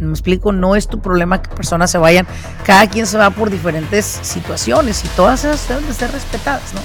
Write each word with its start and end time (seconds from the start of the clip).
Me 0.00 0.10
explico, 0.12 0.52
no 0.52 0.76
es 0.76 0.88
tu 0.88 1.00
problema 1.00 1.42
que 1.42 1.54
personas 1.54 1.90
se 1.90 1.98
vayan. 1.98 2.26
Cada 2.64 2.88
quien 2.88 3.06
se 3.06 3.18
va 3.18 3.30
por 3.30 3.50
diferentes 3.50 4.06
situaciones 4.22 5.04
y 5.04 5.08
todas 5.08 5.44
esas 5.44 5.68
deben 5.68 5.86
de 5.86 5.92
ser 5.92 6.10
respetadas, 6.10 6.72
¿no? 6.74 6.80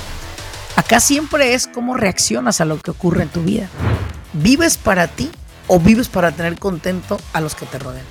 Acá 0.75 0.99
siempre 0.99 1.53
es 1.53 1.67
cómo 1.67 1.95
reaccionas 1.95 2.59
a 2.59 2.65
lo 2.65 2.79
que 2.79 2.91
ocurre 2.91 3.23
en 3.23 3.29
tu 3.29 3.41
vida. 3.41 3.69
¿Vives 4.33 4.77
para 4.77 5.07
ti 5.07 5.31
o 5.67 5.79
vives 5.79 6.09
para 6.09 6.33
tener 6.33 6.59
contento 6.59 7.17
a 7.31 7.39
los 7.39 7.55
que 7.55 7.65
te 7.65 7.79
rodean? 7.79 8.05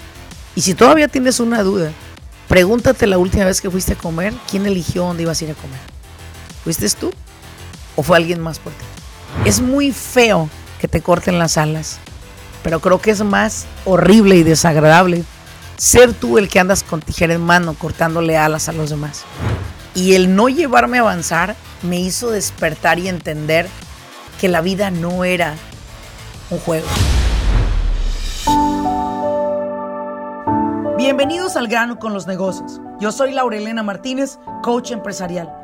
Y 0.57 0.63
si 0.63 0.73
todavía 0.73 1.09
tienes 1.09 1.41
una 1.41 1.63
duda, 1.63 1.93
pregúntate 2.49 3.07
la 3.07 3.19
última 3.19 3.45
vez 3.45 3.61
que 3.61 3.71
fuiste 3.71 3.93
a 3.93 3.97
comer, 3.97 4.33
¿quién 4.51 4.65
eligió 4.65 5.05
dónde 5.05 5.25
ibas 5.25 5.41
a 5.41 5.45
ir 5.45 5.51
a 5.51 5.55
comer? 5.55 5.79
¿Fuiste 6.63 6.89
tú 6.91 7.13
o 7.97 8.03
fue 8.03 8.17
alguien 8.17 8.41
más 8.41 8.59
por 8.59 8.73
ti? 8.73 8.85
Es 9.45 9.61
muy 9.61 9.93
feo 9.93 10.49
que 10.81 10.89
te 10.89 11.03
corten 11.03 11.39
las 11.39 11.59
alas, 11.59 11.99
pero 12.65 12.81
creo 12.81 12.99
que 12.99 13.11
es 13.11 13.23
más 13.23 13.67
horrible 13.85 14.37
y 14.37 14.43
desagradable 14.43 15.23
ser 15.77 16.15
tú 16.15 16.39
el 16.39 16.49
que 16.49 16.59
andas 16.59 16.83
con 16.83 17.03
tijera 17.03 17.35
en 17.35 17.43
mano 17.43 17.75
cortándole 17.75 18.39
alas 18.39 18.69
a 18.69 18.73
los 18.73 18.91
demás. 18.91 19.25
Y 19.95 20.15
el 20.15 20.35
no 20.35 20.49
llevarme 20.49 20.99
a 20.99 21.03
avanzar 21.03 21.55
me 21.83 22.01
hizo 22.01 22.31
despertar 22.31 22.99
y 22.99 23.09
entender 23.09 23.69
que 24.41 24.49
la 24.49 24.63
vida 24.63 24.91
no 24.91 25.25
era 25.25 25.55
un 26.51 26.59
juego. 26.59 26.87
Bienvenidos 30.97 31.57
al 31.57 31.69
grano 31.69 31.99
con 31.99 32.15
los 32.15 32.27
negocios. 32.27 32.81
Yo 32.99 33.13
soy 33.13 33.33
Laurelena 33.33 33.83
Martínez, 33.83 34.39
coach 34.63 34.91
empresarial. 34.91 35.64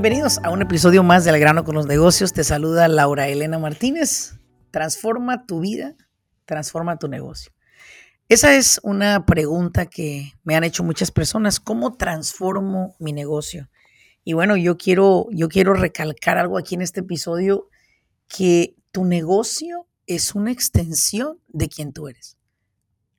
Bienvenidos 0.00 0.38
a 0.44 0.50
un 0.50 0.62
episodio 0.62 1.02
más 1.02 1.24
del 1.24 1.40
grano 1.40 1.64
con 1.64 1.74
los 1.74 1.88
negocios. 1.88 2.32
Te 2.32 2.44
saluda 2.44 2.86
Laura 2.86 3.26
Elena 3.26 3.58
Martínez. 3.58 4.38
Transforma 4.70 5.44
tu 5.44 5.58
vida, 5.58 5.96
transforma 6.44 7.00
tu 7.00 7.08
negocio. 7.08 7.50
Esa 8.28 8.54
es 8.54 8.78
una 8.84 9.26
pregunta 9.26 9.86
que 9.86 10.34
me 10.44 10.54
han 10.54 10.62
hecho 10.62 10.84
muchas 10.84 11.10
personas. 11.10 11.58
¿Cómo 11.58 11.96
transformo 11.96 12.94
mi 13.00 13.12
negocio? 13.12 13.70
Y 14.22 14.34
bueno, 14.34 14.56
yo 14.56 14.76
quiero, 14.76 15.26
yo 15.32 15.48
quiero 15.48 15.74
recalcar 15.74 16.38
algo 16.38 16.58
aquí 16.58 16.76
en 16.76 16.82
este 16.82 17.00
episodio, 17.00 17.68
que 18.28 18.76
tu 18.92 19.04
negocio 19.04 19.88
es 20.06 20.32
una 20.36 20.52
extensión 20.52 21.40
de 21.48 21.68
quien 21.68 21.92
tú 21.92 22.06
eres. 22.06 22.36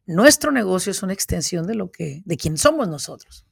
Nuestro 0.05 0.53
negocio 0.53 0.94
es 0.94 1.03
una 1.03 1.11
extensión 1.11 1.67
de 1.67 1.75
lo 1.75 1.91
que, 1.91 2.22
de 2.23 2.38
quién 2.38 2.55
somos 2.55 2.88
nosotros. 2.88 3.45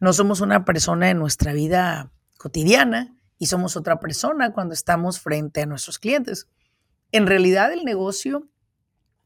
No 0.00 0.12
somos 0.12 0.40
una 0.40 0.64
persona 0.64 1.08
en 1.10 1.20
nuestra 1.20 1.52
vida 1.52 2.10
cotidiana 2.38 3.14
y 3.38 3.46
somos 3.46 3.76
otra 3.76 4.00
persona 4.00 4.52
cuando 4.52 4.74
estamos 4.74 5.20
frente 5.20 5.62
a 5.62 5.66
nuestros 5.66 5.98
clientes. 5.98 6.48
En 7.12 7.26
realidad 7.26 7.72
el 7.72 7.84
negocio 7.84 8.48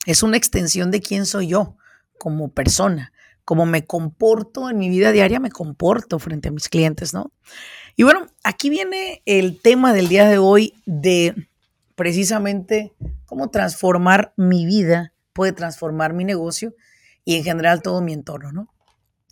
es 0.06 0.22
una 0.22 0.36
extensión 0.36 0.90
de 0.90 1.00
quién 1.00 1.26
soy 1.26 1.48
yo 1.48 1.76
como 2.18 2.48
persona, 2.50 3.12
como 3.44 3.66
me 3.66 3.84
comporto 3.84 4.68
en 4.68 4.78
mi 4.78 4.88
vida 4.88 5.12
diaria, 5.12 5.40
me 5.40 5.50
comporto 5.50 6.18
frente 6.18 6.48
a 6.48 6.52
mis 6.52 6.68
clientes, 6.68 7.14
¿no? 7.14 7.32
Y 7.96 8.02
bueno, 8.02 8.26
aquí 8.44 8.70
viene 8.70 9.22
el 9.26 9.60
tema 9.60 9.92
del 9.92 10.08
día 10.08 10.28
de 10.28 10.38
hoy 10.38 10.74
de 10.86 11.48
precisamente 11.94 12.92
cómo 13.26 13.50
transformar 13.50 14.32
mi 14.36 14.66
vida, 14.66 15.12
puede 15.32 15.52
transformar 15.52 16.12
mi 16.12 16.24
negocio 16.24 16.74
y 17.24 17.36
en 17.36 17.44
general 17.44 17.82
todo 17.82 18.00
mi 18.00 18.12
entorno, 18.12 18.52
¿no? 18.52 18.68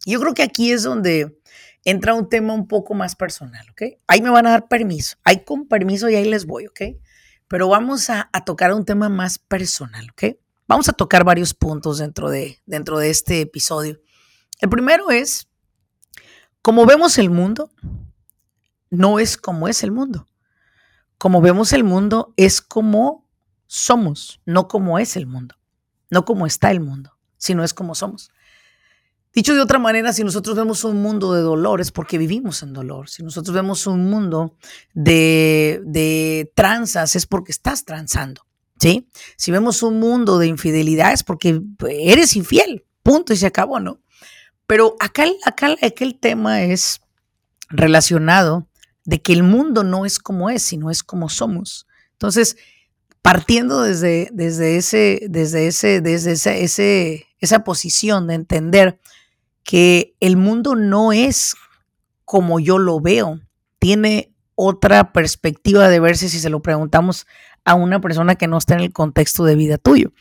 Yo 0.05 0.21
creo 0.21 0.35
que 0.35 0.43
aquí 0.43 0.73
es 0.73 0.83
donde 0.83 1.37
entra 1.87 2.15
un 2.15 2.29
tema 2.29 2.53
un 2.53 2.67
poco 2.67 2.95
más 2.95 3.15
personal, 3.15 3.65
¿ok? 3.71 3.83
Ahí 4.09 4.21
me 4.21 4.29
van 4.29 4.47
a 4.47 4.51
dar 4.51 4.69
permiso, 4.69 5.17
ahí 5.23 5.45
con 5.45 5.69
permiso 5.69 6.11
y 6.11 6.17
ahí 6.17 6.29
les 6.29 6.45
voy, 6.45 6.67
¿ok? 6.67 6.81
Pero 7.47 7.69
vamos 7.69 8.11
a, 8.11 8.29
tocar 8.45 8.75
un 8.75 8.85
tema 8.85 9.09
más 9.09 9.39
personal, 9.39 10.11
¿ok? 10.11 10.37
Vamos 10.67 10.89
a 10.89 10.93
tocar 10.93 11.23
varios 11.23 11.55
puntos 11.55 11.99
dentro 11.99 12.29
de, 12.29 12.61
dentro 12.67 12.99
de 12.99 13.11
este 13.11 13.41
episodio. 13.41 14.01
El 14.59 14.69
primero 14.69 15.13
es, 15.13 15.49
como 16.61 16.87
vemos 16.87 17.19
el 17.19 17.31
mundo, 17.31 17.71
no 18.91 19.21
es 19.21 19.37
como 19.37 19.69
es 19.69 19.85
el 19.85 19.93
mundo. 19.93 20.27
Como 21.19 21.41
vemos 21.41 21.73
el 21.73 21.85
mundo 21.85 22.35
es 22.37 22.61
como 22.61 23.29
somos, 23.69 24.41
no 24.45 24.67
como 24.67 24.99
es 24.99 25.17
el 25.17 25.27
mundo. 25.27 25.55
No 26.11 26.25
como 26.25 26.47
está 26.47 26.73
el 26.73 26.81
mundo, 26.81 27.17
sino 27.37 27.63
es 27.63 27.73
como 27.73 27.95
somos. 27.95 28.33
Dicho 29.37 29.55
de 29.55 29.61
otra 29.61 29.79
manera, 29.79 30.15
si 30.15 30.25
nosotros 30.25 30.57
vemos 30.57 30.83
un 30.83 31.03
mundo 31.03 31.35
de 31.35 31.43
dolor 31.43 31.83
es 31.83 31.93
porque 31.93 32.17
vivimos 32.17 32.63
en 32.63 32.73
dolor. 32.73 33.11
Si 33.11 33.23
nosotros 33.23 33.55
vemos 33.55 33.87
un 33.87 34.09
mundo 34.09 34.57
de, 34.95 35.83
de 35.85 36.51
tranzas 36.55 37.15
es 37.17 37.27
porque 37.27 37.53
estás 37.53 37.85
transando. 37.85 38.47
¿sí? 38.81 39.11
Si 39.37 39.51
vemos 39.51 39.83
un 39.83 40.01
mundo 40.01 40.39
de 40.39 40.47
infidelidad 40.47 41.13
es 41.13 41.23
porque 41.23 41.61
eres 41.87 42.35
infiel, 42.35 42.87
punto, 43.03 43.35
y 43.35 43.37
se 43.37 43.45
acabó, 43.45 43.79
¿no? 43.79 44.01
Pero 44.67 44.97
acá, 45.01 45.27
acá, 45.45 45.77
el 45.83 46.19
tema 46.19 46.63
es 46.63 47.03
relacionado 47.69 48.67
de 49.05 49.21
que 49.21 49.35
el 49.35 49.43
mundo 49.43 49.85
no 49.85 50.07
es 50.07 50.19
como 50.19 50.49
es, 50.49 50.63
sino 50.63 50.91
es 50.91 51.03
como 51.03 51.29
somos. 51.29 51.87
Entonces, 52.13 52.57
partiendo 53.21 53.83
desde, 53.83 54.31
desde, 54.33 54.79
ese, 54.79 55.27
desde, 55.29 55.67
ese, 55.67 56.01
desde 56.01 56.33
ese, 56.33 57.27
esa 57.39 57.65
posición 57.65 58.29
de 58.29 58.35
entender 58.35 58.99
que 59.67 60.15
el 60.21 60.37
mundo 60.37 60.77
no 60.77 61.13
es 61.13 61.57
como 62.25 62.61
yo 62.61 62.79
lo 62.79 63.01
veo, 63.01 63.41
tiene 63.81 64.33
otra 64.55 65.13
perspectiva 65.13 65.89
de 65.89 66.01
verse 66.01 66.29
si 66.29 66.39
se 66.39 66.51
lo 66.51 66.63
preguntamos 66.63 67.27
a 67.65 67.75
una 67.75 68.01
persona 68.01 68.37
que 68.37 68.47
no 68.47 68.59
está 68.59 68.75
en 68.75 68.81
el 68.81 68.93
contexto 68.93 69.45
de 69.45 69.57
vida 69.57 69.77
tuyo. 69.77 70.13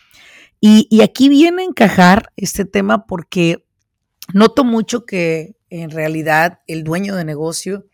Y, 0.59 1.01
aquí 1.03 1.29
viene 1.29 1.61
a 1.61 1.65
encajar 1.65 2.31
este 2.37 2.65
tema 2.65 3.05
porque 3.05 3.63
noto 4.33 4.63
mucho 4.63 5.05
que 5.05 5.55
en 5.69 5.91
realidad 5.91 6.61
el 6.65 6.83
dueño 6.83 7.15
de 7.15 7.23
negocio, 7.23 7.85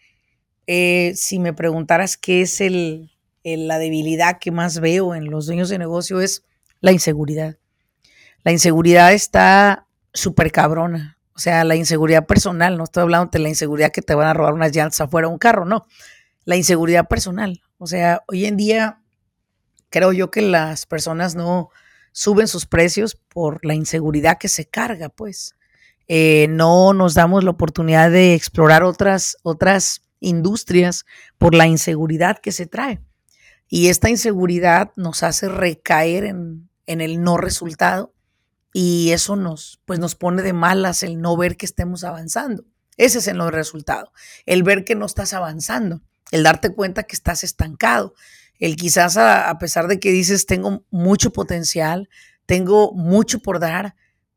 eh, 0.67 1.11
si 1.15 1.37
me 1.37 1.51
preguntaras 1.51 2.15
qué 2.15 2.41
es 2.41 2.61
el, 2.61 3.11
la 3.43 3.77
debilidad 3.77 4.39
que 4.39 4.51
más 4.51 4.79
veo 4.79 5.15
en 5.15 5.29
los 5.29 5.47
dueños 5.47 5.67
de 5.67 5.79
negocio, 5.79 6.21
es 6.21 6.45
la 6.79 6.93
inseguridad. 6.93 7.57
La 8.43 8.53
inseguridad 8.53 9.11
está 9.11 9.87
súper 10.13 10.53
cabrona. 10.53 11.17
Sea, 11.41 11.63
la 11.63 11.75
inseguridad 11.75 12.27
personal, 12.27 12.77
no 12.77 12.83
estoy 12.83 13.01
hablando 13.01 13.31
de 13.31 13.39
la 13.39 13.49
inseguridad 13.49 13.91
que 13.91 14.03
te 14.03 14.13
van 14.13 14.27
a 14.27 14.33
robar 14.35 14.53
unas 14.53 14.75
llantas 14.75 15.01
afuera 15.01 15.27
de 15.27 15.33
un 15.33 15.39
carro, 15.39 15.65
no. 15.65 15.87
La 16.45 16.55
inseguridad 16.55 17.07
personal. 17.07 17.63
O 17.79 17.87
sea, 17.87 18.21
hoy 18.27 18.45
en 18.45 18.57
día 18.57 19.01
creo 19.89 20.13
yo 20.13 20.29
que 20.29 20.43
las 20.43 20.85
personas 20.85 21.33
no 21.33 21.71
suben 22.11 22.47
sus 22.47 22.67
precios 22.67 23.15
por 23.15 23.65
la 23.65 23.73
inseguridad 23.73 24.37
que 24.37 24.49
se 24.49 24.67
carga, 24.67 25.09
pues. 25.09 25.55
Eh, 26.07 26.45
no 26.47 26.93
nos 26.93 27.15
damos 27.15 27.43
la 27.43 27.49
oportunidad 27.49 28.11
de 28.11 28.35
explorar 28.35 28.83
otras, 28.83 29.35
otras 29.41 30.03
industrias 30.19 31.07
por 31.39 31.55
la 31.55 31.65
inseguridad 31.65 32.37
que 32.37 32.51
se 32.51 32.67
trae. 32.67 33.01
Y 33.67 33.87
esta 33.87 34.11
inseguridad 34.11 34.91
nos 34.95 35.23
hace 35.23 35.49
recaer 35.49 36.23
en, 36.23 36.69
en 36.85 37.01
el 37.01 37.23
no 37.23 37.37
resultado 37.37 38.13
y 38.73 39.11
eso 39.11 39.35
nos, 39.35 39.81
pues 39.85 39.99
nos 39.99 40.15
pone 40.15 40.41
de 40.41 40.53
malas 40.53 41.03
el 41.03 41.21
no 41.21 41.35
ver 41.37 41.57
que 41.57 41.65
estemos 41.65 42.03
avanzando. 42.03 42.65
Ese 42.97 43.19
es 43.19 43.27
el 43.27 43.51
resultado, 43.51 44.11
el 44.45 44.63
ver 44.63 44.83
que 44.85 44.95
no 44.95 45.05
estás 45.05 45.33
avanzando, 45.33 46.01
el 46.31 46.43
darte 46.43 46.73
cuenta 46.73 47.03
que 47.03 47.15
estás 47.15 47.43
estancado 47.43 48.13
el 48.61 48.75
quizás 48.75 49.17
a, 49.17 49.57
pesar 49.57 49.87
de 49.87 49.99
que 49.99 50.11
dices 50.11 50.45
tengo 50.45 50.85
mucho 50.91 51.33
potencial, 51.33 52.09
tengo 52.45 52.93
mucho 52.93 53.39
por 53.39 53.59
dar, 53.59 53.95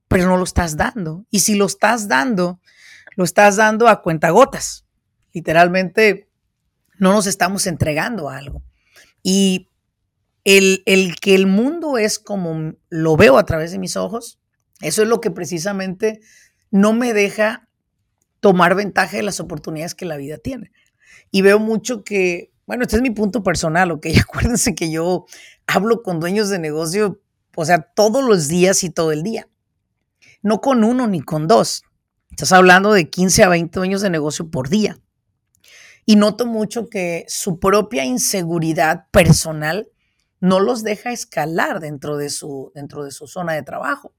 pero 0.09 0.27
no 0.27 0.39
lo 0.39 0.45
estás 0.45 0.79
dando. 0.79 1.27
Y 1.31 1.41
si 1.41 1.55
lo 1.55 1.67
estás 1.67 2.09
dando, 2.09 2.59
lo 3.17 3.25
estás 3.25 3.57
dando 3.57 3.87
a 3.87 4.01
cuentagotas. 4.01 4.87
Literalmente 5.35 6.31
no 6.99 7.13
nos 7.13 7.27
estamos 7.27 7.67
entregando 7.67 8.31
algo. 8.31 8.63
Y 9.23 9.69
el, 10.45 10.83
el, 10.87 11.17
que 11.17 11.35
el 11.35 11.47
mundo 11.47 11.99
es 11.99 12.19
como 12.19 12.75
lo 12.89 13.17
veo 13.17 13.39
a 13.39 13.47
través 13.47 13.73
de 13.73 13.79
mis 13.79 13.97
ojos, 13.97 14.39
eso 14.81 15.03
es 15.03 15.09
lo 15.09 15.21
que 15.21 15.31
precisamente 15.31 16.21
no 16.71 16.93
me 16.93 17.13
deja 17.13 17.69
tomar 18.41 18.75
ventaja 18.75 19.17
de 19.17 19.23
las 19.23 19.41
oportunidades 19.41 19.95
que 19.95 20.05
la 20.05 20.17
vida 20.17 20.39
tiene. 20.39 20.73
Y 21.31 21.43
veo 21.43 21.59
mucho 21.59 22.05
que 22.05 22.53
bueno, 22.67 22.85
este 22.85 22.97
es 22.97 23.03
mi 23.03 23.11
punto 23.11 23.43
personal, 23.43 23.91
ok. 23.91 24.07
Acuérdense 24.23 24.75
que 24.75 24.91
yo 24.91 25.27
hablo 25.67 26.03
con 26.03 26.21
dueños 26.21 26.49
de 26.49 26.59
negocio 26.59 27.21
o 27.57 27.65
sea, 27.65 27.81
todos 27.81 28.25
los 28.25 28.49
días 28.49 28.85
y 28.85 28.91
todo 28.91 29.13
el 29.13 29.23
día. 29.23 29.49
No 30.43 30.61
con 30.61 30.85
uno 30.85 31.07
ni 31.07 31.21
con 31.21 31.47
dos. 31.47 31.85
Estás 32.31 32.53
hablando 32.53 32.93
de 32.93 33.09
15 33.09 33.45
a 33.45 33.49
20 33.49 33.81
años 33.81 34.03
de 34.03 34.11
negocio 34.11 34.51
por 34.51 34.69
día. 34.69 34.99
Y 36.05 36.17
noto 36.17 36.47
mucho 36.47 36.89
que 36.89 37.25
su 37.29 37.59
propia 37.59 38.05
inseguridad 38.05 39.07
personal 39.11 39.89
no 40.45 40.61
los 40.61 40.83
deja 40.83 41.11
escalar 41.11 41.81
dentro 41.81 42.19
de 42.19 42.29
su, 42.29 42.71
dentro 42.75 43.03
de 43.03 43.13
su 43.13 43.27
zona 43.27 43.55
de 43.55 43.63
trabajo. 43.63 44.13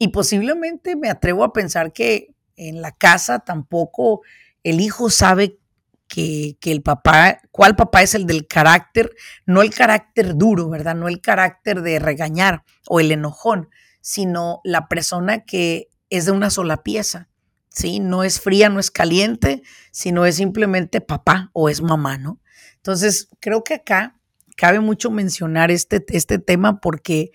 Y 0.00 0.08
posiblemente 0.08 0.96
me 0.96 1.08
atrevo 1.08 1.44
a 1.44 1.52
pensar 1.52 1.92
que 1.92 2.34
en 2.56 2.82
la 2.82 2.90
casa 2.90 3.38
tampoco 3.38 4.22
el 4.64 4.80
hijo 4.80 5.10
sabe 5.10 5.60
que, 6.08 6.58
que, 6.60 6.72
el 6.72 6.82
papá, 6.82 7.40
cuál 7.52 7.76
papá 7.76 8.02
es 8.02 8.16
el 8.16 8.26
del 8.26 8.48
carácter, 8.48 9.14
no 9.46 9.62
el 9.62 9.72
carácter 9.72 10.34
duro, 10.34 10.68
¿verdad? 10.68 10.96
No 10.96 11.06
el 11.06 11.20
carácter 11.20 11.82
de 11.82 12.00
regañar 12.00 12.64
o 12.88 12.98
el 12.98 13.12
enojón, 13.12 13.68
sino 14.00 14.60
la 14.64 14.88
persona 14.88 15.44
que 15.44 15.88
es 16.08 16.24
de 16.24 16.32
una 16.32 16.50
sola 16.50 16.82
pieza, 16.82 17.28
¿sí? 17.68 18.00
No 18.00 18.24
es 18.24 18.40
fría, 18.40 18.70
no 18.70 18.80
es 18.80 18.90
caliente, 18.90 19.62
sino 19.92 20.26
es 20.26 20.34
simplemente 20.34 21.00
papá 21.00 21.50
o 21.52 21.68
es 21.68 21.80
mamá, 21.80 22.18
¿no? 22.18 22.40
Entonces, 22.74 23.28
creo 23.38 23.62
que 23.62 23.74
acá 23.74 24.19
cabe 24.60 24.78
mucho 24.78 25.10
mencionar 25.10 25.70
este, 25.70 26.04
este 26.08 26.38
tema 26.38 26.80
porque, 26.80 27.32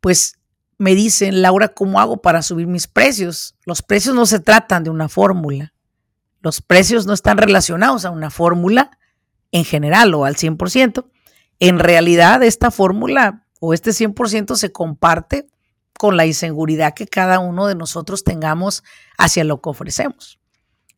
pues, 0.00 0.38
me 0.78 0.94
dicen, 0.94 1.42
Laura, 1.42 1.68
¿cómo 1.68 2.00
hago 2.00 2.22
para 2.22 2.40
subir 2.40 2.66
mis 2.66 2.86
precios? 2.86 3.56
Los 3.66 3.82
precios 3.82 4.14
no 4.14 4.24
se 4.24 4.40
tratan 4.40 4.82
de 4.82 4.88
una 4.88 5.10
fórmula. 5.10 5.74
Los 6.40 6.62
precios 6.62 7.04
no 7.04 7.12
están 7.12 7.36
relacionados 7.36 8.06
a 8.06 8.10
una 8.10 8.30
fórmula 8.30 8.98
en 9.50 9.66
general 9.66 10.14
o 10.14 10.24
al 10.24 10.36
100%. 10.36 11.04
En 11.60 11.78
realidad, 11.78 12.42
esta 12.42 12.70
fórmula 12.70 13.46
o 13.60 13.74
este 13.74 13.90
100% 13.90 14.56
se 14.56 14.72
comparte 14.72 15.48
con 15.98 16.16
la 16.16 16.24
inseguridad 16.24 16.94
que 16.94 17.06
cada 17.06 17.38
uno 17.38 17.66
de 17.66 17.74
nosotros 17.74 18.24
tengamos 18.24 18.82
hacia 19.18 19.44
lo 19.44 19.60
que 19.60 19.68
ofrecemos. 19.68 20.40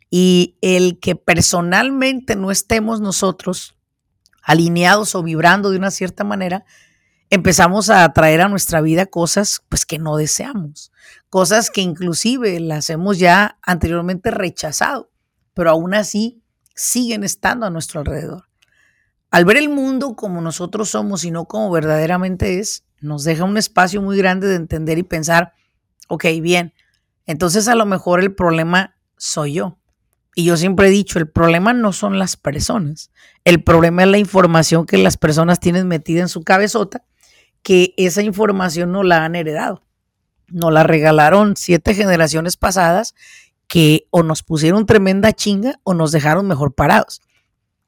Y 0.08 0.56
el 0.60 1.00
que 1.00 1.16
personalmente 1.16 2.36
no 2.36 2.52
estemos 2.52 3.00
nosotros 3.00 3.73
alineados 4.44 5.14
o 5.14 5.22
vibrando 5.22 5.70
de 5.70 5.78
una 5.78 5.90
cierta 5.90 6.22
manera, 6.22 6.64
empezamos 7.30 7.90
a 7.90 8.04
atraer 8.04 8.42
a 8.42 8.48
nuestra 8.48 8.80
vida 8.80 9.06
cosas 9.06 9.62
pues 9.68 9.86
que 9.86 9.98
no 9.98 10.16
deseamos, 10.16 10.92
cosas 11.30 11.70
que 11.70 11.80
inclusive 11.80 12.60
las 12.60 12.90
hemos 12.90 13.18
ya 13.18 13.58
anteriormente 13.62 14.30
rechazado, 14.30 15.10
pero 15.54 15.70
aún 15.70 15.94
así 15.94 16.42
siguen 16.74 17.24
estando 17.24 17.66
a 17.66 17.70
nuestro 17.70 18.00
alrededor. 18.00 18.44
Al 19.30 19.44
ver 19.44 19.56
el 19.56 19.68
mundo 19.68 20.14
como 20.14 20.40
nosotros 20.40 20.90
somos 20.90 21.24
y 21.24 21.30
no 21.30 21.46
como 21.46 21.70
verdaderamente 21.70 22.60
es, 22.60 22.84
nos 23.00 23.24
deja 23.24 23.44
un 23.44 23.56
espacio 23.56 24.00
muy 24.00 24.16
grande 24.16 24.46
de 24.46 24.56
entender 24.56 24.98
y 24.98 25.02
pensar, 25.02 25.54
ok, 26.08 26.24
bien, 26.40 26.72
entonces 27.26 27.66
a 27.68 27.74
lo 27.74 27.86
mejor 27.86 28.20
el 28.20 28.34
problema 28.34 28.96
soy 29.16 29.54
yo. 29.54 29.78
Y 30.34 30.44
yo 30.44 30.56
siempre 30.56 30.88
he 30.88 30.90
dicho, 30.90 31.18
el 31.18 31.28
problema 31.28 31.72
no 31.72 31.92
son 31.92 32.18
las 32.18 32.36
personas, 32.36 33.10
el 33.44 33.62
problema 33.62 34.02
es 34.02 34.08
la 34.08 34.18
información 34.18 34.84
que 34.84 34.98
las 34.98 35.16
personas 35.16 35.60
tienen 35.60 35.86
metida 35.86 36.20
en 36.20 36.28
su 36.28 36.42
cabezota, 36.42 37.04
que 37.62 37.94
esa 37.96 38.22
información 38.22 38.92
no 38.92 39.02
la 39.02 39.24
han 39.24 39.36
heredado. 39.36 39.82
Nos 40.48 40.72
la 40.72 40.82
regalaron 40.82 41.56
siete 41.56 41.94
generaciones 41.94 42.56
pasadas 42.56 43.14
que 43.68 44.06
o 44.10 44.22
nos 44.22 44.42
pusieron 44.42 44.86
tremenda 44.86 45.32
chinga 45.32 45.80
o 45.84 45.94
nos 45.94 46.12
dejaron 46.12 46.46
mejor 46.46 46.74
parados. 46.74 47.22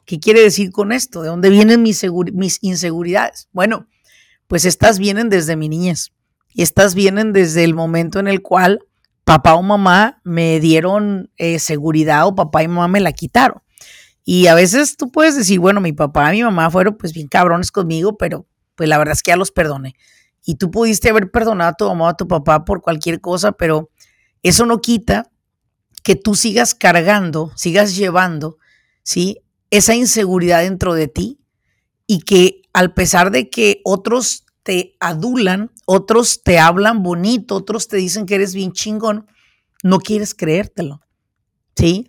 ¿Qué 0.05 0.21
quiere 0.21 0.41
decir 0.41 0.71
con 0.71 0.93
esto? 0.93 1.23
¿De 1.23 1.29
dónde 1.29 1.51
vienen 1.51 1.83
mis, 1.83 2.05
mis 2.33 2.59
inseguridades? 2.63 3.49
Bueno, 3.53 3.89
pues 4.47 4.65
estas 4.65 4.99
vienen 4.99 5.29
desde 5.29 5.57
mi 5.57 5.69
niñez. 5.69 6.13
Y 6.55 6.63
estas 6.63 6.95
vienen 6.95 7.33
desde 7.33 7.65
el 7.65 7.75
momento 7.75 8.19
en 8.19 8.29
el 8.29 8.41
cual 8.41 8.81
papá 9.27 9.57
o 9.57 9.63
mamá 9.63 10.21
me 10.23 10.61
dieron 10.61 11.33
eh, 11.37 11.59
seguridad 11.59 12.29
o 12.29 12.37
papá 12.37 12.63
y 12.63 12.69
mamá 12.69 12.87
me 12.87 13.01
la 13.01 13.11
quitaron. 13.11 13.61
Y 14.25 14.47
a 14.47 14.55
veces 14.55 14.97
tú 14.97 15.11
puedes 15.11 15.35
decir, 15.35 15.59
bueno, 15.59 15.81
mi 15.81 15.93
papá 15.93 16.33
y 16.33 16.39
mi 16.39 16.45
mamá 16.45 16.71
fueron 16.71 16.97
pues 16.97 17.13
bien 17.13 17.27
cabrones 17.27 17.73
conmigo, 17.73 18.17
pero 18.17 18.47
pues 18.77 18.89
la 18.89 18.99
verdad 18.99 19.15
es 19.15 19.25
que 19.25 19.33
ya 19.33 19.37
los 19.37 19.51
perdoné. 19.51 19.97
Y 20.45 20.55
tú 20.55 20.71
pudiste 20.71 21.11
haber 21.11 21.33
perdonado 21.33 21.71
a 21.71 21.75
tu 21.75 21.87
mamá 21.87 22.05
o 22.05 22.09
a 22.09 22.17
tu 22.17 22.29
papá 22.29 22.65
por 22.65 22.83
cualquier 22.83 23.21
cosa, 23.21 23.51
pero 23.51 23.91
eso 24.45 24.65
no 24.65 24.81
quita 24.81 25.29
que 26.05 26.15
tú 26.15 26.37
sigas 26.37 26.77
cargando, 26.77 27.51
sigas 27.57 27.97
llevando, 27.97 28.59
¿sí? 29.03 29.43
Esa 29.71 29.97
inseguridad 29.97 30.63
dentro 30.63 30.95
de 30.95 31.09
ti 31.09 31.41
y 32.07 32.21
que 32.21 32.63
al 32.73 32.95
pesar 32.95 33.33
de 33.33 33.51
que 33.51 33.81
otros 33.83 34.45
te 34.63 34.95
adulan, 35.01 35.73
otros 35.87 36.43
te 36.43 36.59
hablan 36.59 37.03
bonito, 37.03 37.55
otros 37.55 37.89
te 37.89 37.97
dicen 37.97 38.27
que 38.27 38.35
eres 38.35 38.55
bien 38.55 38.73
chingón, 38.73 39.27
no 39.83 39.99
quieres 39.99 40.35
creértelo. 40.35 41.01
¿Sí? 41.75 42.09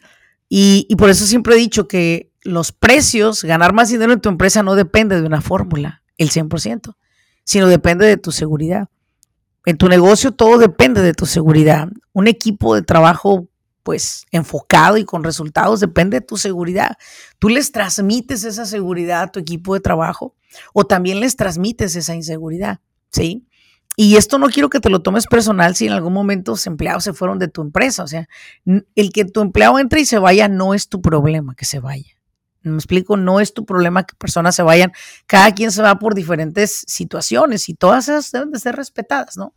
Y, 0.50 0.96
por 0.98 1.10
eso 1.10 1.26
siempre 1.26 1.56
he 1.56 1.58
dicho 1.58 1.88
que 1.88 2.32
los 2.42 2.72
precios, 2.72 3.44
ganar 3.44 3.74
más 3.74 3.90
dinero 3.90 4.14
en 4.14 4.22
tu 4.22 4.30
empresa 4.30 4.64
no 4.64 4.76
depende 4.76 5.20
de 5.20 5.28
una 5.28 5.42
fórmula, 5.42 6.04
el 6.18 6.30
100%, 6.30 6.96
sino 7.44 7.68
depende 7.68 8.06
de 8.06 8.18
tu 8.18 8.32
seguridad. 8.32 8.88
En 9.66 9.78
tu 9.78 9.90
negocio 9.90 10.32
todo 10.32 10.58
depende 10.58 11.02
de 11.02 11.14
tu 11.14 11.26
seguridad. 11.26 11.90
Un 12.14 12.28
equipo 12.28 12.76
de 12.76 12.82
trabajo 12.82 13.50
pues 13.84 14.26
enfocado 14.32 14.98
y 14.98 15.06
con 15.06 15.24
resultados 15.24 15.80
depende 15.80 16.20
de 16.20 16.26
tu 16.26 16.38
seguridad. 16.38 16.98
Tú 17.40 17.50
les 17.50 17.72
transmites 17.72 18.44
esa 18.44 18.66
seguridad 18.66 19.22
a 19.24 19.32
tu 19.32 19.40
equipo 19.40 19.74
de 19.74 19.80
trabajo 19.82 20.36
o 20.74 20.86
también 20.86 21.20
les 21.20 21.36
transmites 21.36 21.96
esa 21.96 22.16
inseguridad, 22.16 22.80
¿sí? 23.12 23.48
Y 24.00 24.16
esto 24.16 24.38
no 24.38 24.48
quiero 24.50 24.70
que 24.70 24.80
te 24.80 24.92
lo 24.92 25.02
tomes 25.02 25.26
personal 25.26 25.76
si 25.76 25.88
en 25.88 25.94
algún 25.94 26.14
momento 26.14 26.52
los 26.52 26.68
empleados 26.68 27.04
se 27.04 27.14
fueron 27.14 27.40
de 27.40 27.48
tu 27.48 27.64
empresa. 27.64 28.04
O 28.04 28.08
sea, 28.08 28.30
el 28.94 29.12
que 29.12 29.26
tu 29.26 29.42
empleado 29.42 29.80
entre 29.80 30.02
y 30.02 30.06
se 30.06 30.20
vaya 30.20 30.48
no 30.48 30.76
es 30.76 30.88
tu 30.88 31.02
problema 31.02 31.56
que 31.56 31.66
se 31.66 31.80
vaya. 31.80 32.16
Me 32.62 32.76
explico, 32.76 33.18
no 33.18 33.40
es 33.40 33.56
tu 33.56 33.66
problema 33.66 34.04
que 34.04 34.16
personas 34.16 34.56
se 34.56 34.62
vayan. 34.62 34.92
Cada 35.26 35.52
quien 35.56 35.72
se 35.72 35.82
va 35.82 35.98
por 35.98 36.14
diferentes 36.14 36.84
situaciones 36.86 37.70
y 37.70 37.74
todas 37.74 38.08
esas 38.08 38.32
deben 38.32 38.52
de 38.52 38.60
ser 38.60 38.76
respetadas, 38.76 39.36
¿no? 39.36 39.56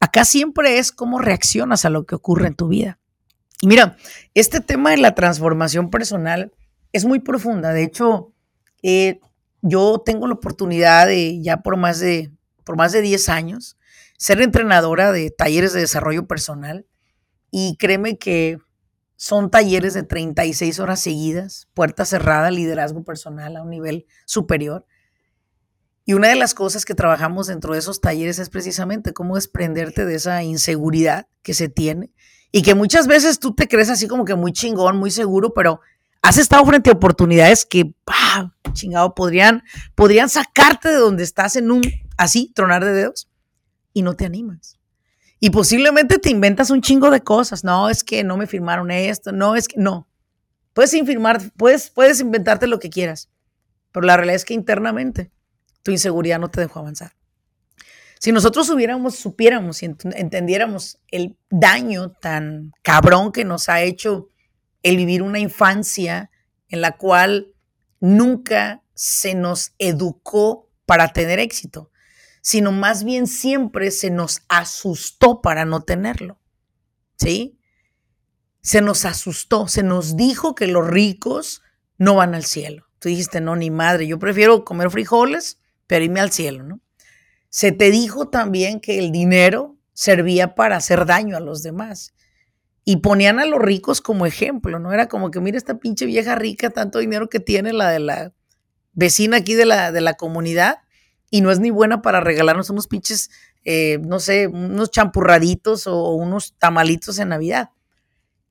Acá 0.00 0.26
siempre 0.26 0.78
es 0.78 0.92
cómo 0.92 1.18
reaccionas 1.18 1.86
a 1.86 1.90
lo 1.90 2.04
que 2.04 2.14
ocurre 2.14 2.48
en 2.48 2.54
tu 2.54 2.68
vida. 2.68 2.98
Y 3.62 3.68
mira, 3.68 3.96
este 4.34 4.60
tema 4.60 4.90
de 4.90 4.98
la 4.98 5.14
transformación 5.14 5.88
personal 5.88 6.52
es 6.92 7.06
muy 7.06 7.20
profunda. 7.20 7.72
De 7.72 7.84
hecho, 7.84 8.34
eh, 8.82 9.20
yo 9.62 10.02
tengo 10.04 10.26
la 10.26 10.34
oportunidad 10.34 11.06
de, 11.06 11.40
ya 11.40 11.62
por 11.62 11.78
más 11.78 12.00
de, 12.00 12.32
por 12.64 12.76
más 12.76 12.92
de 12.92 13.02
10 13.02 13.28
años, 13.28 13.76
ser 14.18 14.40
entrenadora 14.40 15.12
de 15.12 15.30
talleres 15.30 15.72
de 15.72 15.80
desarrollo 15.80 16.26
personal. 16.26 16.86
Y 17.50 17.76
créeme 17.76 18.18
que 18.18 18.58
son 19.16 19.50
talleres 19.50 19.94
de 19.94 20.02
36 20.02 20.80
horas 20.80 21.00
seguidas, 21.00 21.68
puerta 21.74 22.04
cerrada, 22.04 22.50
liderazgo 22.50 23.04
personal 23.04 23.56
a 23.56 23.62
un 23.62 23.70
nivel 23.70 24.06
superior. 24.24 24.86
Y 26.04 26.14
una 26.14 26.28
de 26.28 26.34
las 26.34 26.54
cosas 26.54 26.84
que 26.84 26.94
trabajamos 26.94 27.46
dentro 27.46 27.74
de 27.74 27.78
esos 27.78 28.00
talleres 28.00 28.38
es 28.38 28.48
precisamente 28.48 29.12
cómo 29.12 29.36
desprenderte 29.36 30.04
de 30.04 30.16
esa 30.16 30.42
inseguridad 30.42 31.28
que 31.42 31.54
se 31.54 31.68
tiene 31.68 32.10
y 32.50 32.62
que 32.62 32.74
muchas 32.74 33.06
veces 33.06 33.38
tú 33.38 33.54
te 33.54 33.68
crees 33.68 33.90
así 33.90 34.08
como 34.08 34.24
que 34.24 34.34
muy 34.34 34.52
chingón, 34.52 34.96
muy 34.96 35.10
seguro, 35.10 35.54
pero 35.54 35.80
has 36.20 36.38
estado 36.38 36.64
frente 36.66 36.90
a 36.90 36.94
oportunidades 36.94 37.64
que, 37.64 37.94
chingado, 38.72 39.14
podrían, 39.14 39.62
podrían 39.94 40.28
sacarte 40.28 40.88
de 40.88 40.96
donde 40.96 41.22
estás 41.22 41.56
en 41.56 41.70
un, 41.70 41.82
así, 42.22 42.52
tronar 42.54 42.84
de 42.84 42.92
dedos, 42.92 43.28
y 43.92 44.02
no 44.02 44.14
te 44.14 44.24
animas. 44.24 44.78
Y 45.40 45.50
posiblemente 45.50 46.18
te 46.18 46.30
inventas 46.30 46.70
un 46.70 46.82
chingo 46.82 47.10
de 47.10 47.20
cosas. 47.20 47.64
No, 47.64 47.88
es 47.88 48.04
que 48.04 48.22
no 48.22 48.36
me 48.36 48.46
firmaron 48.46 48.90
esto, 48.90 49.32
no, 49.32 49.56
es 49.56 49.68
que 49.68 49.78
no. 49.78 50.08
Puedes 50.72 50.94
infirmar, 50.94 51.40
puedes, 51.56 51.90
puedes 51.90 52.20
inventarte 52.20 52.66
lo 52.66 52.78
que 52.78 52.90
quieras, 52.90 53.28
pero 53.90 54.06
la 54.06 54.16
realidad 54.16 54.36
es 54.36 54.44
que 54.44 54.54
internamente 54.54 55.30
tu 55.82 55.90
inseguridad 55.90 56.38
no 56.38 56.48
te 56.48 56.60
dejó 56.60 56.78
avanzar. 56.78 57.12
Si 58.18 58.30
nosotros 58.30 58.70
hubiéramos, 58.70 59.16
supiéramos 59.16 59.82
y 59.82 59.86
entendiéramos 59.86 61.00
el 61.08 61.36
daño 61.50 62.12
tan 62.12 62.72
cabrón 62.82 63.32
que 63.32 63.44
nos 63.44 63.68
ha 63.68 63.82
hecho 63.82 64.28
el 64.84 64.96
vivir 64.96 65.22
una 65.22 65.40
infancia 65.40 66.30
en 66.68 66.80
la 66.80 66.96
cual 66.96 67.52
nunca 67.98 68.82
se 68.94 69.34
nos 69.34 69.72
educó 69.78 70.70
para 70.86 71.12
tener 71.12 71.40
éxito, 71.40 71.90
sino 72.42 72.72
más 72.72 73.04
bien 73.04 73.26
siempre 73.26 73.90
se 73.90 74.10
nos 74.10 74.42
asustó 74.48 75.40
para 75.40 75.64
no 75.64 75.82
tenerlo. 75.82 76.38
¿Sí? 77.16 77.58
Se 78.60 78.82
nos 78.82 79.04
asustó, 79.04 79.68
se 79.68 79.82
nos 79.82 80.16
dijo 80.16 80.54
que 80.54 80.66
los 80.66 80.86
ricos 80.86 81.62
no 81.98 82.16
van 82.16 82.34
al 82.34 82.44
cielo. 82.44 82.86
Tú 82.98 83.08
dijiste, 83.08 83.40
no, 83.40 83.56
ni 83.56 83.70
madre, 83.70 84.06
yo 84.06 84.18
prefiero 84.18 84.64
comer 84.64 84.90
frijoles, 84.90 85.60
pero 85.86 86.04
irme 86.04 86.20
al 86.20 86.32
cielo, 86.32 86.64
¿no? 86.64 86.80
Se 87.48 87.72
te 87.72 87.90
dijo 87.90 88.28
también 88.28 88.80
que 88.80 88.98
el 88.98 89.12
dinero 89.12 89.76
servía 89.92 90.54
para 90.54 90.76
hacer 90.76 91.06
daño 91.06 91.36
a 91.36 91.40
los 91.40 91.62
demás. 91.62 92.14
Y 92.84 92.96
ponían 92.96 93.38
a 93.38 93.46
los 93.46 93.60
ricos 93.60 94.00
como 94.00 94.26
ejemplo, 94.26 94.78
¿no? 94.78 94.92
Era 94.92 95.08
como 95.08 95.30
que, 95.30 95.40
mira 95.40 95.58
esta 95.58 95.78
pinche 95.78 96.06
vieja 96.06 96.34
rica, 96.34 96.70
tanto 96.70 96.98
dinero 96.98 97.28
que 97.28 97.40
tiene 97.40 97.72
la 97.72 97.90
de 97.90 98.00
la 98.00 98.32
vecina 98.92 99.38
aquí 99.38 99.54
de 99.54 99.66
la, 99.66 99.92
de 99.92 100.00
la 100.00 100.14
comunidad, 100.14 100.81
y 101.32 101.40
no 101.40 101.50
es 101.50 101.60
ni 101.60 101.70
buena 101.70 102.02
para 102.02 102.20
regalarnos 102.20 102.68
unos 102.68 102.86
pinches, 102.86 103.30
eh, 103.64 103.98
no 104.02 104.20
sé, 104.20 104.48
unos 104.48 104.90
champurraditos 104.90 105.86
o 105.86 106.10
unos 106.10 106.54
tamalitos 106.58 107.18
en 107.18 107.30
Navidad. 107.30 107.70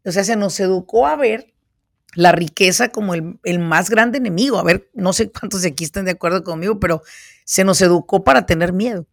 O 0.04 0.12
sea, 0.12 0.24
se 0.24 0.36
nos 0.36 0.60
educó 0.60 1.06
a 1.06 1.16
ver 1.16 1.54
la 2.16 2.32
riqueza 2.32 2.90
como 2.90 3.14
el, 3.14 3.40
el, 3.44 3.60
más 3.60 3.92
grande 3.92 4.18
enemigo. 4.18 4.58
A 4.58 4.64
ver, 4.64 4.90
no 4.96 5.14
sé 5.14 5.32
cuántos 5.32 5.62
de 5.62 5.68
aquí 5.68 5.84
están 5.84 6.06
de 6.06 6.12
acuerdo 6.12 6.44
conmigo, 6.44 6.80
pero 6.80 7.04
se 7.46 7.64
nos 7.64 7.80
educó 7.84 8.24
para 8.24 8.48
tener 8.48 8.74
miedo. 8.74 9.06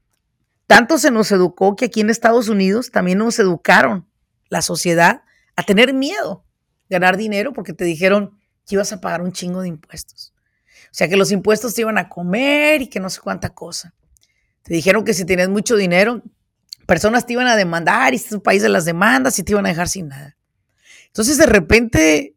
Tanto 0.66 0.96
se 0.96 1.10
nos 1.10 1.30
educó 1.30 1.76
que 1.76 1.84
aquí 1.84 2.00
en 2.00 2.08
Estados 2.08 2.48
Unidos 2.48 2.90
también 2.90 3.18
nos 3.18 3.38
educaron 3.38 4.08
la 4.48 4.62
sociedad 4.62 5.24
a 5.56 5.62
tener 5.62 5.92
miedo, 5.92 6.42
ganar 6.88 7.18
dinero, 7.18 7.52
porque 7.52 7.74
te 7.74 7.84
dijeron 7.84 8.38
que 8.66 8.76
ibas 8.76 8.94
a 8.94 9.02
pagar 9.02 9.20
un 9.20 9.32
chingo 9.32 9.60
de 9.60 9.68
impuestos. 9.68 10.32
Sea, 10.98 11.08
que 11.08 11.16
los 11.16 11.30
impuestos 11.30 11.74
te 11.74 11.82
iban 11.82 11.96
a 11.96 12.08
comer 12.08 12.82
y 12.82 12.88
que 12.88 12.98
no 12.98 13.08
sé 13.08 13.20
cuánta 13.20 13.50
cosa. 13.50 13.94
Te 14.62 14.74
dijeron 14.74 15.04
que 15.04 15.14
si 15.14 15.24
tienes 15.24 15.48
mucho 15.48 15.76
dinero, 15.76 16.24
personas 16.86 17.24
te 17.24 17.34
iban 17.34 17.46
a 17.46 17.54
demandar 17.54 18.12
y 18.12 18.16
este 18.16 18.30
es 18.30 18.32
un 18.32 18.40
país 18.40 18.62
de 18.62 18.68
las 18.68 18.84
demandas 18.84 19.38
y 19.38 19.44
te 19.44 19.52
iban 19.52 19.64
a 19.64 19.68
dejar 19.68 19.88
sin 19.88 20.08
nada. 20.08 20.36
Entonces, 21.06 21.38
de 21.38 21.46
repente, 21.46 22.34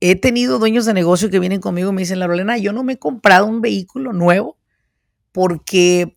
he 0.00 0.16
tenido 0.16 0.58
dueños 0.58 0.86
de 0.86 0.94
negocio 0.94 1.28
que 1.28 1.38
vienen 1.38 1.60
conmigo 1.60 1.90
y 1.90 1.92
me 1.92 2.00
dicen, 2.00 2.18
la 2.18 2.26
Rolena, 2.26 2.56
yo 2.56 2.72
no 2.72 2.82
me 2.82 2.94
he 2.94 2.98
comprado 2.98 3.44
un 3.44 3.60
vehículo 3.60 4.14
nuevo 4.14 4.56
porque 5.30 6.16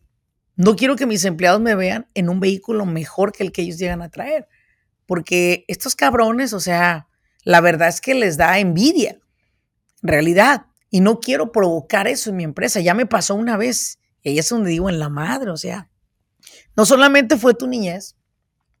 no 0.56 0.76
quiero 0.76 0.96
que 0.96 1.04
mis 1.04 1.26
empleados 1.26 1.60
me 1.60 1.74
vean 1.74 2.08
en 2.14 2.30
un 2.30 2.40
vehículo 2.40 2.86
mejor 2.86 3.32
que 3.32 3.42
el 3.42 3.52
que 3.52 3.60
ellos 3.60 3.76
llegan 3.76 4.00
a 4.00 4.08
traer. 4.08 4.48
Porque 5.04 5.66
estos 5.68 5.94
cabrones, 5.94 6.54
o 6.54 6.60
sea, 6.60 7.06
la 7.44 7.60
verdad 7.60 7.88
es 7.88 8.00
que 8.00 8.14
les 8.14 8.38
da 8.38 8.58
envidia, 8.58 9.18
en 10.02 10.08
realidad. 10.08 10.68
Y 10.92 11.00
no 11.00 11.20
quiero 11.20 11.52
provocar 11.52 12.06
eso 12.06 12.28
en 12.28 12.36
mi 12.36 12.44
empresa. 12.44 12.78
Ya 12.80 12.92
me 12.92 13.06
pasó 13.06 13.34
una 13.34 13.56
vez. 13.56 13.98
Y 14.22 14.28
ahí 14.28 14.38
es 14.38 14.48
donde 14.50 14.68
digo 14.68 14.90
en 14.90 14.98
la 14.98 15.08
madre, 15.08 15.50
o 15.50 15.56
sea, 15.56 15.88
no 16.76 16.84
solamente 16.84 17.38
fue 17.38 17.54
tu 17.54 17.66
niñez, 17.66 18.14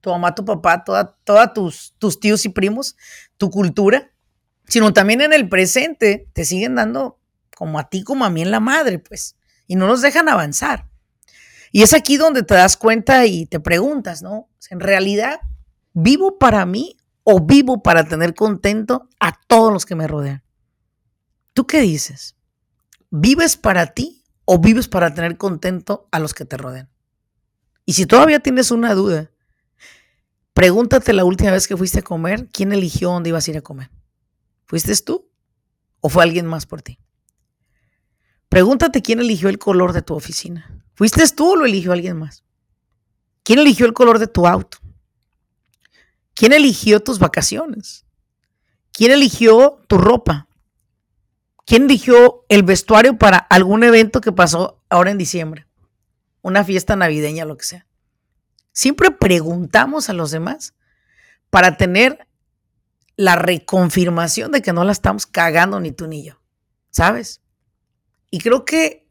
tu 0.02 0.10
mamá, 0.10 0.34
tu 0.34 0.44
papá, 0.44 0.84
toda, 0.84 1.16
toda 1.24 1.54
tus, 1.54 1.94
tus 1.98 2.20
tíos 2.20 2.44
y 2.44 2.50
primos, 2.50 2.96
tu 3.38 3.50
cultura, 3.50 4.12
sino 4.68 4.92
también 4.92 5.22
en 5.22 5.32
el 5.32 5.48
presente 5.48 6.28
te 6.34 6.44
siguen 6.44 6.74
dando 6.74 7.18
como 7.56 7.78
a 7.78 7.88
ti 7.88 8.04
como 8.04 8.26
a 8.26 8.30
mí 8.30 8.42
en 8.42 8.50
la 8.50 8.60
madre, 8.60 8.98
pues, 8.98 9.36
y 9.66 9.74
no 9.76 9.86
nos 9.86 10.02
dejan 10.02 10.28
avanzar. 10.28 10.88
Y 11.72 11.82
es 11.82 11.94
aquí 11.94 12.18
donde 12.18 12.42
te 12.42 12.54
das 12.54 12.76
cuenta 12.76 13.24
y 13.24 13.46
te 13.46 13.58
preguntas, 13.58 14.22
¿no? 14.22 14.50
En 14.68 14.80
realidad, 14.80 15.40
¿vivo 15.94 16.38
para 16.38 16.66
mí 16.66 16.98
o 17.24 17.40
vivo 17.40 17.82
para 17.82 18.04
tener 18.04 18.34
contento 18.34 19.08
a 19.18 19.32
todos 19.48 19.72
los 19.72 19.86
que 19.86 19.94
me 19.94 20.06
rodean? 20.06 20.42
¿Tú 21.52 21.66
qué 21.66 21.80
dices? 21.80 22.36
¿Vives 23.10 23.56
para 23.56 23.88
ti 23.88 24.24
o 24.44 24.58
vives 24.58 24.88
para 24.88 25.14
tener 25.14 25.36
contento 25.36 26.08
a 26.10 26.18
los 26.18 26.34
que 26.34 26.44
te 26.44 26.56
rodean? 26.56 26.88
Y 27.84 27.94
si 27.94 28.06
todavía 28.06 28.40
tienes 28.40 28.70
una 28.70 28.94
duda, 28.94 29.30
pregúntate 30.54 31.12
la 31.12 31.24
última 31.24 31.50
vez 31.50 31.66
que 31.66 31.76
fuiste 31.76 31.98
a 31.98 32.02
comer, 32.02 32.48
¿quién 32.52 32.72
eligió 32.72 33.10
dónde 33.10 33.30
ibas 33.30 33.46
a 33.46 33.50
ir 33.50 33.58
a 33.58 33.62
comer? 33.62 33.90
¿Fuiste 34.66 34.94
tú 34.96 35.28
o 36.00 36.08
fue 36.08 36.22
alguien 36.22 36.46
más 36.46 36.64
por 36.64 36.80
ti? 36.80 36.98
Pregúntate 38.48 39.02
quién 39.02 39.20
eligió 39.20 39.48
el 39.48 39.58
color 39.58 39.92
de 39.92 40.02
tu 40.02 40.14
oficina. 40.14 40.82
¿Fuiste 40.94 41.26
tú 41.28 41.52
o 41.52 41.56
lo 41.56 41.64
eligió 41.64 41.92
alguien 41.92 42.18
más? 42.18 42.44
¿Quién 43.42 43.58
eligió 43.58 43.86
el 43.86 43.92
color 43.92 44.18
de 44.18 44.26
tu 44.26 44.46
auto? 44.46 44.78
¿Quién 46.34 46.52
eligió 46.52 47.00
tus 47.00 47.18
vacaciones? 47.18 48.06
¿Quién 48.92 49.10
eligió 49.10 49.82
tu 49.88 49.98
ropa? 49.98 50.48
¿Quién 51.64 51.84
eligió 51.84 52.44
el 52.48 52.62
vestuario 52.62 53.16
para 53.18 53.38
algún 53.38 53.84
evento 53.84 54.20
que 54.20 54.32
pasó 54.32 54.82
ahora 54.88 55.10
en 55.10 55.18
diciembre? 55.18 55.66
Una 56.40 56.64
fiesta 56.64 56.96
navideña, 56.96 57.44
lo 57.44 57.56
que 57.56 57.64
sea. 57.64 57.86
Siempre 58.72 59.10
preguntamos 59.10 60.08
a 60.08 60.12
los 60.12 60.30
demás 60.30 60.74
para 61.50 61.76
tener 61.76 62.26
la 63.16 63.36
reconfirmación 63.36 64.50
de 64.50 64.62
que 64.62 64.72
no 64.72 64.84
la 64.84 64.92
estamos 64.92 65.26
cagando 65.26 65.78
ni 65.78 65.92
tú 65.92 66.08
ni 66.08 66.24
yo, 66.24 66.40
¿sabes? 66.90 67.42
Y 68.30 68.40
creo 68.40 68.64
que 68.64 69.06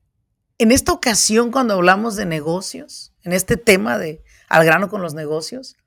en 0.58 0.72
esta 0.72 0.92
ocasión, 0.92 1.52
cuando 1.52 1.76
hablamos 1.76 2.16
de 2.16 2.26
negocios, 2.26 3.14
en 3.24 3.34
este 3.34 3.58
tema 3.58 3.98
de 3.98 4.24
al 4.50 4.66
grano 4.66 4.90
con 4.90 5.02
los 5.02 5.14
negocios, 5.14 5.78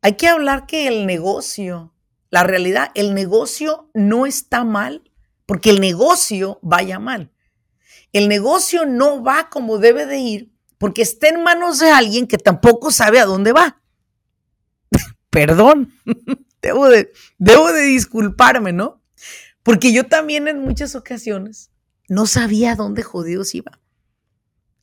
hay 0.00 0.14
que 0.14 0.28
hablar 0.28 0.66
que 0.66 0.88
el 0.88 1.06
negocio, 1.06 1.94
la 2.30 2.42
realidad, 2.42 2.90
el 2.94 3.14
negocio 3.14 3.90
no 3.94 4.26
está 4.26 4.64
mal 4.64 5.10
porque 5.46 5.70
el 5.70 5.80
negocio 5.80 6.58
vaya 6.62 6.98
mal. 6.98 7.32
El 8.12 8.28
negocio 8.28 8.86
no 8.86 9.22
va 9.22 9.50
como 9.50 9.78
debe 9.78 10.06
de 10.06 10.18
ir 10.18 10.52
porque 10.78 11.02
está 11.02 11.28
en 11.28 11.42
manos 11.42 11.78
de 11.78 11.90
alguien 11.90 12.26
que 12.26 12.38
tampoco 12.38 12.90
sabe 12.90 13.18
a 13.18 13.24
dónde 13.24 13.52
va. 13.52 13.80
Perdón. 15.30 15.92
debo 16.62 16.88
de, 16.88 17.12
debo 17.38 17.72
de 17.72 17.82
disculparme, 17.82 18.72
¿no? 18.72 19.02
Porque 19.62 19.92
yo 19.92 20.06
también 20.06 20.48
en 20.48 20.60
muchas 20.60 20.94
ocasiones 20.94 21.70
no 22.08 22.26
sabía 22.26 22.72
a 22.72 22.76
dónde 22.76 23.02
jodidos 23.02 23.54
iba. 23.54 23.80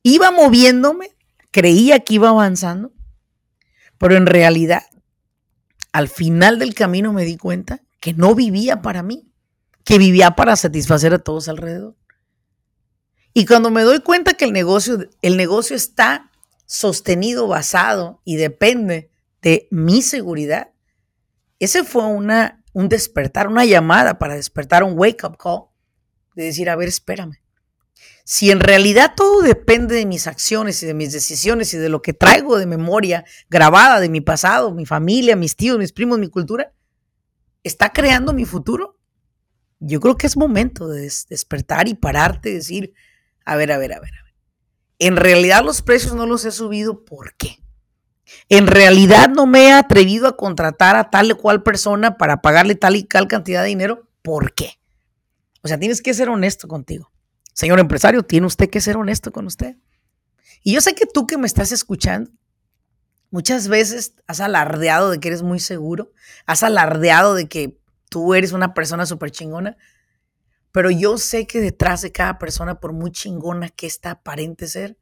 Iba 0.04 0.32
moviéndome, 0.32 1.16
creía 1.52 2.00
que 2.00 2.16
iba 2.16 2.30
avanzando, 2.30 2.94
pero 3.98 4.16
en 4.16 4.26
realidad, 4.26 4.84
al 5.92 6.08
final 6.08 6.58
del 6.58 6.74
camino 6.74 7.14
me 7.14 7.26
di 7.26 7.38
cuenta 7.38 7.84
que 8.00 8.14
no 8.14 8.34
vivía 8.34 8.82
para 8.82 9.04
mí, 9.04 9.31
que 9.84 9.98
vivía 9.98 10.32
para 10.32 10.56
satisfacer 10.56 11.14
a 11.14 11.20
todos 11.20 11.48
alrededor. 11.48 11.96
Y 13.34 13.46
cuando 13.46 13.72
me 13.72 13.84
doy 13.84 14.02
cuenta 14.02 14.34
que 14.34 14.46
el 14.46 14.54
negocio, 14.54 15.10
el 15.22 15.38
negocio 15.38 15.76
está 15.76 16.32
sostenido, 16.66 17.48
basado 17.48 18.22
y 18.26 18.36
depende 18.36 19.10
de 19.42 19.68
mi 19.72 20.02
seguridad, 20.02 20.72
ese 21.60 21.84
fue 21.84 22.06
una, 22.06 22.64
un 22.74 22.90
despertar, 22.90 23.48
una 23.48 23.66
llamada 23.66 24.20
para 24.20 24.36
despertar, 24.36 24.84
un 24.84 24.98
wake-up 24.98 25.38
call, 25.38 25.66
de 26.36 26.46
decir, 26.46 26.70
a 26.70 26.76
ver, 26.76 26.88
espérame. 26.88 27.42
Si 28.24 28.52
en 28.52 28.60
realidad 28.60 29.14
todo 29.16 29.42
depende 29.42 29.96
de 29.96 30.06
mis 30.06 30.28
acciones 30.28 30.82
y 30.82 30.86
de 30.86 30.94
mis 30.94 31.12
decisiones 31.12 31.74
y 31.74 31.78
de 31.78 31.90
lo 31.90 32.02
que 32.02 32.14
traigo 32.14 32.58
de 32.58 32.66
memoria 32.66 33.26
grabada 33.50 34.00
de 34.00 34.10
mi 34.10 34.22
pasado, 34.22 34.72
mi 34.72 34.86
familia, 34.86 35.36
mis 35.36 35.56
tíos, 35.56 35.78
mis 35.78 35.92
primos, 35.92 36.20
mi 36.20 36.30
cultura, 36.30 36.74
¿está 37.64 37.92
creando 37.92 38.34
mi 38.34 38.46
futuro? 38.46 39.01
Yo 39.84 40.00
creo 40.00 40.16
que 40.16 40.28
es 40.28 40.38
momento 40.38 40.88
de 40.88 41.12
despertar 41.30 41.88
y 41.88 41.96
pararte 41.96 42.52
y 42.52 42.54
decir, 42.54 42.94
a 43.46 43.56
ver, 43.56 43.72
a 43.72 43.80
ver, 43.80 43.94
a 43.94 44.00
ver, 44.00 44.14
a 44.14 44.24
ver. 44.24 44.34
En 45.00 45.18
realidad 45.18 45.66
los 45.66 45.82
precios 45.82 46.14
no 46.14 46.28
los 46.28 46.46
he 46.46 46.52
subido, 46.52 47.04
¿por 47.04 47.36
qué? 47.36 47.58
En 48.48 48.68
realidad 48.68 49.28
no 49.30 49.48
me 49.48 49.68
he 49.68 49.74
atrevido 49.74 50.28
a 50.28 50.38
contratar 50.38 50.96
a 50.96 51.10
tal 51.10 51.32
o 51.32 51.38
cual 51.38 51.64
persona 51.64 52.18
para 52.18 52.42
pagarle 52.42 52.76
tal 52.76 52.96
y 52.96 53.04
tal 53.04 53.28
cantidad 53.28 53.64
de 53.64 53.70
dinero. 53.70 54.08
¿Por 54.22 54.54
qué? 54.54 54.80
O 55.64 55.68
sea, 55.68 55.80
tienes 55.80 56.04
que 56.04 56.14
ser 56.14 56.30
honesto 56.30 56.68
contigo. 56.68 57.12
Señor 57.54 57.80
empresario, 57.80 58.22
tiene 58.22 58.46
usted 58.46 58.70
que 58.70 58.82
ser 58.82 58.98
honesto 58.98 59.32
con 59.32 59.48
usted. 59.48 59.78
Y 60.64 60.74
yo 60.74 60.82
sé 60.82 60.94
que 60.94 61.08
tú 61.08 61.26
que 61.26 61.40
me 61.40 61.48
estás 61.48 61.72
escuchando, 61.72 62.30
muchas 63.32 63.68
veces 63.68 64.14
has 64.28 64.40
alardeado 64.40 65.10
de 65.10 65.20
que 65.20 65.30
eres 65.30 65.42
muy 65.42 65.60
seguro, 65.60 66.12
has 66.46 66.62
alardeado 66.62 67.34
de 67.34 67.50
que 67.50 67.81
tú 68.12 68.36
eres 68.36 68.52
una 68.52 68.76
persona 68.76 69.08
súper 69.08 69.32
chingona, 69.32 69.78
pero 70.72 70.92
yo 70.92 71.18
sé 71.18 71.48
que 71.48 71.62
detrás 71.62 72.02
de 72.04 72.12
cada 72.12 72.38
persona, 72.38 72.80
por 72.80 72.94
muy 72.94 73.12
chingona 73.12 73.70
que 73.70 73.88
esta 73.88 74.12
aparente 74.12 74.68
ser, 74.68 75.00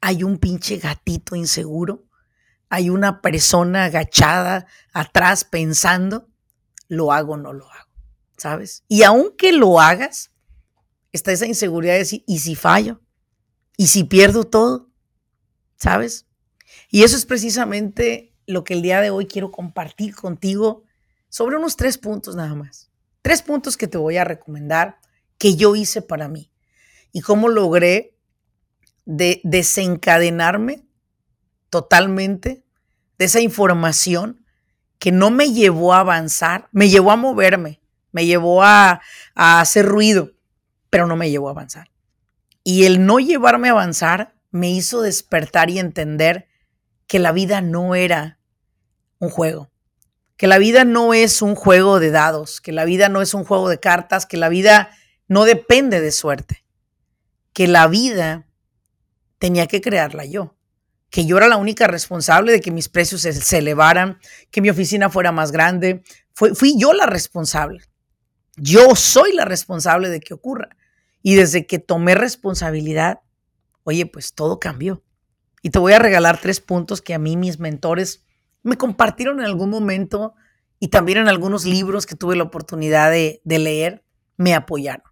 hay 0.00 0.24
un 0.24 0.38
pinche 0.38 0.78
gatito 0.78 1.36
inseguro 1.36 2.08
hay 2.70 2.90
una 2.90 3.20
persona 3.20 3.84
agachada 3.84 4.66
atrás 4.92 5.44
pensando, 5.44 6.28
lo 6.88 7.12
hago 7.12 7.34
o 7.34 7.36
no 7.36 7.52
lo 7.52 7.70
hago, 7.70 7.90
¿sabes? 8.36 8.84
Y 8.88 9.02
aunque 9.02 9.52
lo 9.52 9.80
hagas, 9.80 10.32
está 11.12 11.32
esa 11.32 11.46
inseguridad 11.46 11.94
de 11.94 12.00
decir, 12.00 12.24
¿y 12.26 12.38
si 12.40 12.54
fallo? 12.54 13.00
¿Y 13.76 13.88
si 13.88 14.04
pierdo 14.04 14.44
todo? 14.44 14.90
¿Sabes? 15.76 16.26
Y 16.90 17.04
eso 17.04 17.16
es 17.16 17.24
precisamente 17.24 18.34
lo 18.46 18.64
que 18.64 18.74
el 18.74 18.82
día 18.82 19.00
de 19.00 19.10
hoy 19.10 19.26
quiero 19.26 19.50
compartir 19.50 20.14
contigo 20.14 20.84
sobre 21.28 21.56
unos 21.56 21.76
tres 21.76 21.98
puntos 21.98 22.36
nada 22.36 22.54
más. 22.54 22.90
Tres 23.22 23.42
puntos 23.42 23.76
que 23.76 23.88
te 23.88 23.98
voy 23.98 24.16
a 24.16 24.24
recomendar 24.24 24.98
que 25.38 25.56
yo 25.56 25.76
hice 25.76 26.02
para 26.02 26.28
mí 26.28 26.50
y 27.12 27.20
cómo 27.20 27.48
logré 27.48 28.16
de 29.04 29.40
desencadenarme 29.44 30.84
totalmente 31.70 32.64
de 33.18 33.24
esa 33.24 33.40
información 33.40 34.44
que 34.98 35.12
no 35.12 35.30
me 35.30 35.52
llevó 35.52 35.94
a 35.94 36.00
avanzar, 36.00 36.68
me 36.72 36.88
llevó 36.88 37.12
a 37.12 37.16
moverme, 37.16 37.80
me 38.12 38.26
llevó 38.26 38.62
a, 38.62 39.00
hacer 39.34 39.86
ruido, 39.86 40.32
pero 40.90 41.06
no 41.06 41.16
me 41.16 41.30
llevó 41.30 41.48
a 41.48 41.52
avanzar. 41.52 41.90
Y 42.64 42.84
el 42.84 43.06
no 43.06 43.18
llevarme 43.18 43.68
a 43.68 43.72
avanzar 43.72 44.34
me 44.50 44.70
hizo 44.70 45.02
despertar 45.02 45.70
y 45.70 45.78
entender 45.78 46.48
que 47.06 47.18
la 47.18 47.32
vida 47.32 47.60
no 47.60 47.94
era 47.94 48.38
un 49.18 49.30
juego, 49.30 49.70
que 50.38 50.46
la 50.46 50.58
vida 50.58 50.84
no 50.84 51.14
es 51.14 51.42
un 51.42 51.56
juego 51.56 51.98
de 51.98 52.12
dados, 52.12 52.60
que 52.60 52.70
la 52.70 52.84
vida 52.84 53.08
no 53.08 53.20
es 53.20 53.34
un 53.34 53.44
juego 53.44 53.68
de 53.68 53.80
cartas, 53.80 54.24
que 54.24 54.36
la 54.36 54.48
vida 54.48 54.90
no 55.26 55.44
depende 55.44 56.00
de 56.00 56.12
suerte, 56.12 56.64
que 57.52 57.66
la 57.66 57.88
vida 57.88 58.46
tenía 59.38 59.66
que 59.66 59.80
crearla 59.80 60.24
yo. 60.24 60.54
Que 61.10 61.26
yo 61.26 61.38
era 61.38 61.48
la 61.48 61.56
única 61.56 61.88
responsable 61.88 62.52
de 62.52 62.60
que 62.60 62.70
mis 62.70 62.88
precios 62.88 63.22
se, 63.22 63.58
elevaran, 63.58 64.20
que 64.50 64.60
mi 64.60 64.70
oficina 64.70 65.10
fuera 65.10 65.32
más 65.32 65.50
grande. 65.50 66.04
fui 66.34 66.78
yo 66.78 66.92
la 66.92 67.06
responsable. 67.06 67.82
Yo 68.56 68.94
soy 68.94 69.32
la 69.32 69.44
responsable 69.44 70.08
de 70.08 70.20
que 70.20 70.34
ocurra. 70.34 70.76
Y 71.20 71.34
desde 71.34 71.66
que 71.66 71.80
tomé 71.80 72.14
responsabilidad, 72.14 73.20
oye, 73.82 74.06
pues 74.06 74.34
todo 74.34 74.60
cambió. 74.60 75.02
Y 75.62 75.70
te 75.70 75.80
voy 75.80 75.94
a 75.94 75.98
regalar 75.98 76.40
tres 76.40 76.60
puntos 76.60 77.02
que 77.02 77.14
a 77.14 77.18
mí 77.18 77.36
mis 77.36 77.58
mentores 77.58 78.24
me 78.62 78.76
compartieron 78.76 79.40
en 79.40 79.46
algún 79.46 79.70
momento 79.70 80.34
y 80.80 80.88
también 80.88 81.18
en 81.18 81.28
algunos 81.28 81.64
libros 81.64 82.06
que 82.06 82.16
tuve 82.16 82.36
la 82.36 82.44
oportunidad 82.44 83.10
de, 83.10 83.40
leer, 83.44 84.04
me 84.36 84.54
apoyaron. 84.54 85.04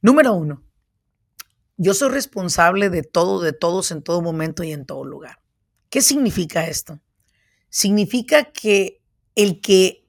Número 0.00 0.34
uno, 0.34 0.62
yo 1.76 1.94
soy 1.94 2.10
responsable 2.10 2.90
de 2.90 3.02
todo, 3.02 3.40
de 3.40 3.52
todos, 3.52 3.90
en 3.90 4.02
todo 4.02 4.20
momento 4.20 4.62
y 4.62 4.72
en 4.72 4.84
todo 4.84 5.04
lugar. 5.04 5.40
¿Qué 5.88 6.02
significa 6.02 6.66
esto? 6.66 7.00
Significa 7.68 8.52
que 8.52 9.00
el 9.34 9.60
que 9.60 10.06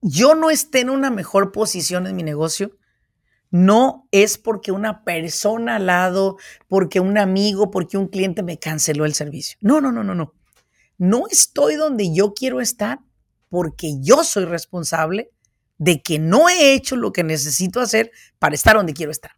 yo 0.00 0.34
no 0.34 0.50
esté 0.50 0.80
en 0.80 0.90
una 0.90 1.10
mejor 1.10 1.50
posición 1.50 2.06
en 2.06 2.14
mi 2.14 2.22
negocio, 2.22 2.76
no 3.50 4.06
es 4.12 4.38
porque 4.38 4.70
una 4.70 5.02
persona 5.02 5.76
al 5.76 5.86
lado, 5.86 6.36
porque 6.68 7.00
un 7.00 7.18
amigo, 7.18 7.70
porque 7.70 7.96
un 7.96 8.08
cliente 8.08 8.42
me 8.42 8.58
canceló 8.58 9.04
el 9.04 9.14
servicio. 9.14 9.58
No, 9.60 9.80
no, 9.80 9.90
no, 9.90 10.04
no, 10.04 10.14
no. 10.14 10.34
No 10.98 11.24
estoy 11.30 11.74
donde 11.74 12.14
yo 12.14 12.32
quiero 12.34 12.60
estar 12.60 13.00
porque 13.48 13.94
yo 14.00 14.24
soy 14.24 14.44
responsable 14.44 15.30
de 15.78 16.02
que 16.02 16.18
no 16.18 16.48
he 16.48 16.72
hecho 16.72 16.96
lo 16.96 17.12
que 17.12 17.22
necesito 17.22 17.80
hacer 17.80 18.10
para 18.38 18.54
estar 18.54 18.76
donde 18.76 18.94
quiero 18.94 19.12
estar. 19.12 19.32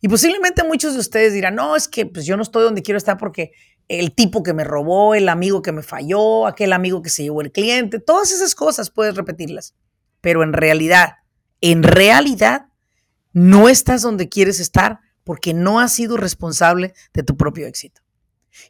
Y 0.00 0.08
posiblemente 0.08 0.62
muchos 0.64 0.94
de 0.94 1.00
ustedes 1.00 1.32
dirán, 1.32 1.54
no, 1.54 1.76
es 1.76 1.88
que 1.88 2.06
pues 2.06 2.26
yo 2.26 2.36
no 2.36 2.42
estoy 2.42 2.64
donde 2.64 2.82
quiero 2.82 2.98
estar 2.98 3.16
porque 3.16 3.52
el 3.88 4.14
tipo 4.14 4.42
que 4.42 4.54
me 4.54 4.64
robó, 4.64 5.14
el 5.14 5.28
amigo 5.28 5.62
que 5.62 5.72
me 5.72 5.82
falló, 5.82 6.46
aquel 6.46 6.72
amigo 6.72 7.02
que 7.02 7.10
se 7.10 7.22
llevó 7.22 7.40
el 7.40 7.52
cliente, 7.52 7.98
todas 7.98 8.32
esas 8.32 8.54
cosas 8.54 8.90
puedes 8.90 9.14
repetirlas. 9.14 9.74
Pero 10.20 10.42
en 10.42 10.52
realidad, 10.52 11.14
en 11.60 11.82
realidad, 11.82 12.66
no 13.32 13.68
estás 13.68 14.02
donde 14.02 14.28
quieres 14.28 14.60
estar 14.60 15.00
porque 15.24 15.54
no 15.54 15.80
has 15.80 15.92
sido 15.92 16.16
responsable 16.16 16.94
de 17.12 17.22
tu 17.22 17.36
propio 17.36 17.66
éxito. 17.66 18.03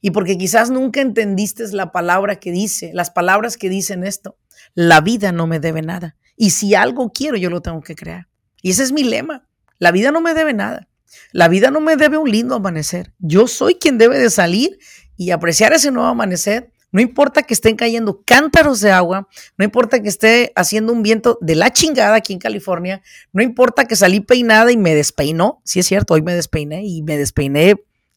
Y 0.00 0.10
porque 0.10 0.38
quizás 0.38 0.70
nunca 0.70 1.00
entendiste 1.00 1.64
la 1.72 1.92
palabra 1.92 2.36
que 2.36 2.50
dice, 2.50 2.90
las 2.94 3.10
palabras 3.10 3.56
que 3.56 3.68
dicen 3.68 4.04
esto. 4.04 4.38
La 4.74 5.00
vida 5.00 5.32
no 5.32 5.46
me 5.46 5.60
debe 5.60 5.82
nada. 5.82 6.16
Y 6.36 6.50
si 6.50 6.74
algo 6.74 7.12
quiero, 7.12 7.36
yo 7.36 7.50
lo 7.50 7.62
tengo 7.62 7.80
que 7.80 7.94
crear. 7.94 8.28
Y 8.62 8.70
ese 8.70 8.82
es 8.82 8.92
mi 8.92 9.04
lema. 9.04 9.48
La 9.78 9.90
vida 9.90 10.10
no 10.10 10.20
me 10.20 10.34
debe 10.34 10.54
nada. 10.54 10.88
La 11.32 11.48
vida 11.48 11.70
no 11.70 11.80
me 11.80 11.96
debe 11.96 12.18
un 12.18 12.30
lindo 12.30 12.54
amanecer. 12.54 13.12
Yo 13.18 13.46
soy 13.46 13.74
quien 13.76 13.98
debe 13.98 14.18
de 14.18 14.30
salir 14.30 14.78
y 15.16 15.30
apreciar 15.30 15.72
ese 15.72 15.90
nuevo 15.90 16.08
amanecer. 16.08 16.72
No 16.90 17.00
importa 17.00 17.42
que 17.42 17.54
estén 17.54 17.74
cayendo 17.74 18.22
cántaros 18.24 18.80
de 18.80 18.92
agua, 18.92 19.28
no 19.58 19.64
importa 19.64 20.00
que 20.00 20.08
esté 20.08 20.52
haciendo 20.54 20.92
un 20.92 21.02
viento 21.02 21.38
de 21.40 21.56
la 21.56 21.72
chingada 21.72 22.14
aquí 22.14 22.32
en 22.32 22.38
California, 22.38 23.02
no 23.32 23.42
importa 23.42 23.86
que 23.86 23.96
salí 23.96 24.20
peinada 24.20 24.70
y 24.70 24.76
me 24.76 24.94
despeinó. 24.94 25.60
Sí 25.64 25.80
es 25.80 25.86
cierto, 25.86 26.14
hoy 26.14 26.22
me 26.22 26.34
despeiné 26.34 26.84
y 26.84 27.02
me 27.02 27.18
despeiné, 27.18 27.74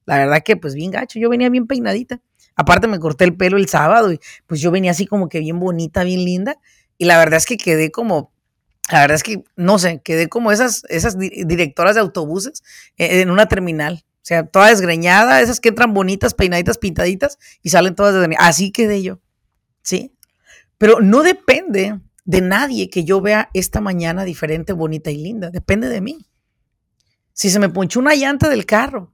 la 0.07 0.17
verdad 0.17 0.41
que 0.43 0.57
pues 0.57 0.73
bien 0.73 0.89
gacho, 0.89 1.19
yo 1.19 1.29
venía 1.29 1.49
bien 1.49 1.67
peinadita. 1.67 2.21
Aparte 2.55 2.87
me 2.87 2.99
corté 2.99 3.25
el 3.25 3.35
pelo 3.35 3.57
el 3.57 3.67
sábado 3.67 4.11
y 4.11 4.19
pues 4.47 4.59
yo 4.61 4.71
venía 4.71 4.91
así 4.91 5.05
como 5.05 5.29
que 5.29 5.39
bien 5.39 5.59
bonita, 5.59 6.03
bien 6.03 6.25
linda. 6.25 6.57
Y 6.97 7.05
la 7.05 7.19
verdad 7.19 7.37
es 7.37 7.45
que 7.45 7.57
quedé 7.57 7.91
como, 7.91 8.33
la 8.91 9.01
verdad 9.01 9.15
es 9.15 9.23
que, 9.23 9.43
no 9.55 9.77
sé, 9.77 10.01
quedé 10.03 10.27
como 10.27 10.51
esas, 10.51 10.83
esas 10.89 11.19
directoras 11.19 11.93
de 11.93 12.01
autobuses 12.01 12.63
eh, 12.97 13.21
en 13.21 13.29
una 13.29 13.47
terminal. 13.47 14.05
O 14.05 14.25
sea, 14.27 14.47
toda 14.47 14.69
desgreñada, 14.69 15.41
esas 15.41 15.59
que 15.59 15.69
entran 15.69 15.93
bonitas, 15.93 16.33
peinaditas, 16.33 16.77
pintaditas 16.77 17.37
y 17.61 17.69
salen 17.69 17.93
todas 17.93 18.13
desgreñadas. 18.13 18.49
Así 18.49 18.71
quedé 18.71 19.03
yo. 19.03 19.19
¿Sí? 19.83 20.15
Pero 20.77 20.99
no 20.99 21.21
depende 21.21 21.99
de 22.25 22.41
nadie 22.41 22.89
que 22.89 23.03
yo 23.03 23.21
vea 23.21 23.49
esta 23.53 23.81
mañana 23.81 24.23
diferente, 24.23 24.73
bonita 24.73 25.11
y 25.11 25.17
linda. 25.17 25.49
Depende 25.49 25.89
de 25.89 26.01
mí. 26.01 26.25
Si 27.33 27.49
se 27.49 27.59
me 27.59 27.69
ponchó 27.69 27.99
una 27.99 28.15
llanta 28.15 28.49
del 28.49 28.65
carro, 28.65 29.13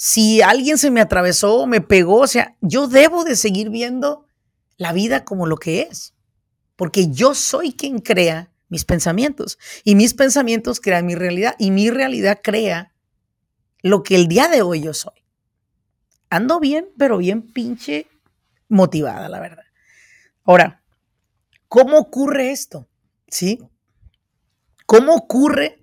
si 0.00 0.42
alguien 0.42 0.78
se 0.78 0.92
me 0.92 1.00
atravesó, 1.00 1.66
me 1.66 1.80
pegó, 1.80 2.20
o 2.20 2.26
sea, 2.28 2.56
yo 2.60 2.86
debo 2.86 3.24
de 3.24 3.34
seguir 3.34 3.68
viendo 3.68 4.26
la 4.76 4.92
vida 4.92 5.24
como 5.24 5.44
lo 5.44 5.56
que 5.56 5.82
es, 5.82 6.14
porque 6.76 7.08
yo 7.08 7.34
soy 7.34 7.72
quien 7.72 7.98
crea 7.98 8.52
mis 8.68 8.84
pensamientos 8.84 9.58
y 9.82 9.96
mis 9.96 10.14
pensamientos 10.14 10.78
crean 10.78 11.04
mi 11.04 11.16
realidad 11.16 11.56
y 11.58 11.72
mi 11.72 11.90
realidad 11.90 12.38
crea 12.40 12.94
lo 13.82 14.04
que 14.04 14.14
el 14.14 14.28
día 14.28 14.46
de 14.46 14.62
hoy 14.62 14.82
yo 14.82 14.94
soy. 14.94 15.24
Ando 16.30 16.60
bien, 16.60 16.90
pero 16.96 17.18
bien 17.18 17.42
pinche 17.42 18.06
motivada, 18.68 19.28
la 19.28 19.40
verdad. 19.40 19.64
Ahora, 20.44 20.84
¿cómo 21.66 21.98
ocurre 21.98 22.52
esto? 22.52 22.88
¿Sí? 23.26 23.58
¿Cómo 24.86 25.16
ocurre 25.16 25.82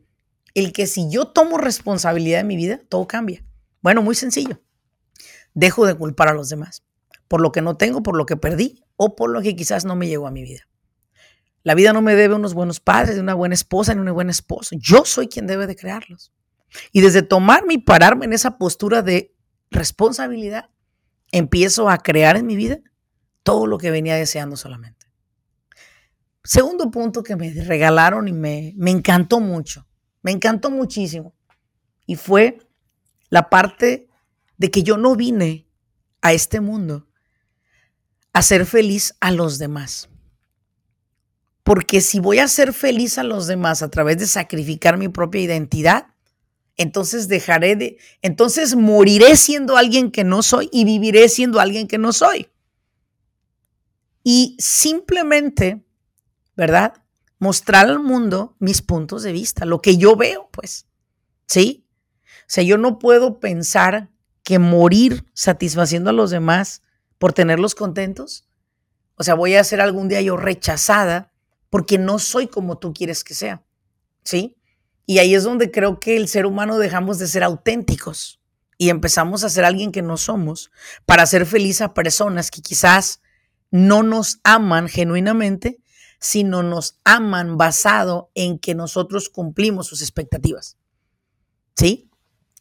el 0.53 0.71
que 0.71 0.87
si 0.87 1.09
yo 1.09 1.27
tomo 1.27 1.57
responsabilidad 1.57 2.37
de 2.37 2.43
mi 2.45 2.55
vida, 2.55 2.79
todo 2.87 3.07
cambia? 3.07 3.43
Bueno, 3.85 4.01
muy 4.01 4.15
sencillo. 4.15 4.59
Dejo 5.53 5.85
de 5.85 5.93
culpar 5.93 6.27
a 6.27 6.33
los 6.33 6.49
demás 6.49 6.83
por 7.27 7.39
lo 7.39 7.51
que 7.51 7.61
no 7.61 7.77
tengo, 7.77 8.01
por 8.01 8.17
lo 8.17 8.25
que 8.25 8.35
perdí 8.35 8.83
o 8.95 9.15
por 9.15 9.29
lo 9.29 9.43
que 9.43 9.55
quizás 9.55 9.85
no 9.85 9.95
me 9.95 10.07
llegó 10.07 10.25
a 10.25 10.31
mi 10.31 10.41
vida. 10.41 10.67
La 11.61 11.75
vida 11.75 11.93
no 11.93 12.01
me 12.01 12.15
debe 12.15 12.33
unos 12.33 12.55
buenos 12.55 12.79
padres, 12.79 13.19
una 13.19 13.35
buena 13.35 13.53
esposa 13.53 13.93
ni 13.93 14.01
un 14.01 14.11
buen 14.11 14.31
esposo. 14.31 14.75
Yo 14.79 15.05
soy 15.05 15.27
quien 15.27 15.45
debe 15.45 15.67
de 15.67 15.75
crearlos. 15.75 16.33
Y 16.93 17.01
desde 17.01 17.21
tomarme 17.21 17.75
y 17.75 17.77
pararme 17.77 18.25
en 18.25 18.33
esa 18.33 18.57
postura 18.57 19.03
de 19.03 19.35
responsabilidad, 19.69 20.71
empiezo 21.31 21.87
a 21.87 21.99
crear 21.99 22.37
en 22.37 22.47
mi 22.47 22.55
vida 22.55 22.79
todo 23.43 23.67
lo 23.67 23.77
que 23.77 23.91
venía 23.91 24.15
deseando 24.15 24.57
solamente. 24.57 25.05
Segundo 26.43 26.89
punto 26.89 27.21
que 27.21 27.35
me 27.35 27.53
regalaron 27.53 28.27
y 28.27 28.33
me, 28.33 28.73
me 28.77 28.89
encantó 28.89 29.39
mucho, 29.39 29.87
me 30.23 30.31
encantó 30.31 30.71
muchísimo, 30.71 31.35
y 32.07 32.15
fue 32.15 32.64
la 33.35 33.49
parte 33.49 34.07
de 34.55 34.71
que 34.71 34.81
yo 34.81 34.95
no 34.95 35.17
vine 35.17 35.67
a 36.21 36.31
este 36.31 36.61
mundo 36.61 37.05
a 38.31 38.41
ser 38.41 38.65
feliz 38.65 39.13
a 39.19 39.29
los 39.29 39.59
demás. 39.59 40.07
Porque 41.61 41.99
si 41.99 42.21
voy 42.21 42.39
a 42.39 42.47
ser 42.47 42.71
feliz 42.71 43.17
a 43.17 43.23
los 43.23 43.47
demás 43.47 43.81
a 43.81 43.89
través 43.89 44.19
de 44.19 44.27
sacrificar 44.27 44.97
mi 44.97 45.09
propia 45.09 45.41
identidad, 45.41 46.07
entonces 46.77 47.27
dejaré 47.27 47.75
de, 47.75 47.97
entonces 48.21 48.77
moriré 48.77 49.35
siendo 49.35 49.75
alguien 49.75 50.11
que 50.11 50.23
no 50.23 50.41
soy 50.41 50.69
y 50.71 50.85
viviré 50.85 51.27
siendo 51.27 51.59
alguien 51.59 51.89
que 51.89 51.97
no 51.97 52.13
soy. 52.13 52.47
Y 54.23 54.55
simplemente, 54.59 55.83
¿verdad? 56.55 56.93
Mostrar 57.39 57.87
al 57.87 57.99
mundo 57.99 58.55
mis 58.59 58.81
puntos 58.81 59.23
de 59.23 59.33
vista, 59.33 59.65
lo 59.65 59.81
que 59.81 59.97
yo 59.97 60.15
veo, 60.15 60.47
pues, 60.53 60.87
¿sí? 61.47 61.84
Sea, 62.47 62.63
yo 62.63 62.77
no 62.77 62.99
puedo 62.99 63.39
pensar 63.39 64.09
que 64.43 64.59
morir 64.59 65.25
satisfaciendo 65.33 66.11
a 66.11 66.13
los 66.13 66.29
demás 66.29 66.83
por 67.17 67.33
tenerlos 67.33 67.75
contentos. 67.75 68.47
O 69.15 69.23
sea, 69.23 69.33
voy 69.33 69.55
a 69.55 69.63
ser 69.63 69.81
algún 69.81 70.07
día 70.07 70.21
yo 70.21 70.37
rechazada 70.37 71.31
porque 71.69 71.97
no 71.97 72.19
soy 72.19 72.47
como 72.47 72.77
tú 72.77 72.93
quieres 72.93 73.23
que 73.23 73.33
sea. 73.33 73.63
¿Sí? 74.23 74.57
Y 75.05 75.19
ahí 75.19 75.35
es 75.35 75.43
donde 75.43 75.71
creo 75.71 75.99
que 75.99 76.17
el 76.17 76.27
ser 76.27 76.45
humano 76.45 76.77
dejamos 76.77 77.19
de 77.19 77.27
ser 77.27 77.43
auténticos 77.43 78.39
y 78.77 78.89
empezamos 78.89 79.43
a 79.43 79.49
ser 79.49 79.65
alguien 79.65 79.91
que 79.91 80.01
no 80.01 80.17
somos 80.17 80.71
para 81.05 81.23
hacer 81.23 81.45
feliz 81.45 81.81
a 81.81 81.93
personas 81.93 82.51
que 82.51 82.61
quizás 82.61 83.21
no 83.71 84.03
nos 84.03 84.39
aman 84.43 84.87
genuinamente, 84.87 85.79
sino 86.19 86.63
nos 86.63 86.99
aman 87.03 87.57
basado 87.57 88.31
en 88.35 88.57
que 88.59 88.75
nosotros 88.75 89.29
cumplimos 89.29 89.87
sus 89.87 90.01
expectativas. 90.01 90.77
¿Sí? 91.75 92.09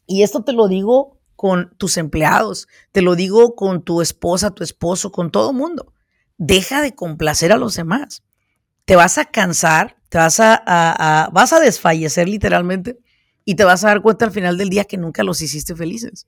Y 0.07 0.23
esto 0.23 0.43
te 0.43 0.53
lo 0.53 0.67
digo 0.67 1.17
con 1.35 1.75
tus 1.77 1.97
empleados, 1.97 2.67
te 2.91 3.01
lo 3.01 3.15
digo 3.15 3.55
con 3.55 3.83
tu 3.83 4.01
esposa, 4.01 4.51
tu 4.51 4.63
esposo, 4.63 5.11
con 5.11 5.31
todo 5.31 5.51
el 5.51 5.57
mundo. 5.57 5.93
Deja 6.37 6.81
de 6.81 6.95
complacer 6.95 7.51
a 7.51 7.57
los 7.57 7.75
demás. 7.75 8.23
Te 8.85 8.95
vas 8.95 9.17
a 9.17 9.25
cansar, 9.25 9.97
te 10.09 10.17
vas 10.17 10.39
a, 10.39 11.29
vas 11.33 11.53
a 11.53 11.59
desfallecer 11.59 12.29
literalmente 12.29 12.99
y 13.43 13.55
te 13.55 13.63
vas 13.63 13.83
a 13.83 13.87
dar 13.87 14.01
cuenta 14.01 14.25
al 14.25 14.31
final 14.31 14.57
del 14.57 14.69
día 14.69 14.85
que 14.85 14.97
nunca 14.97 15.23
los 15.23 15.41
hiciste 15.41 15.75
felices 15.75 16.27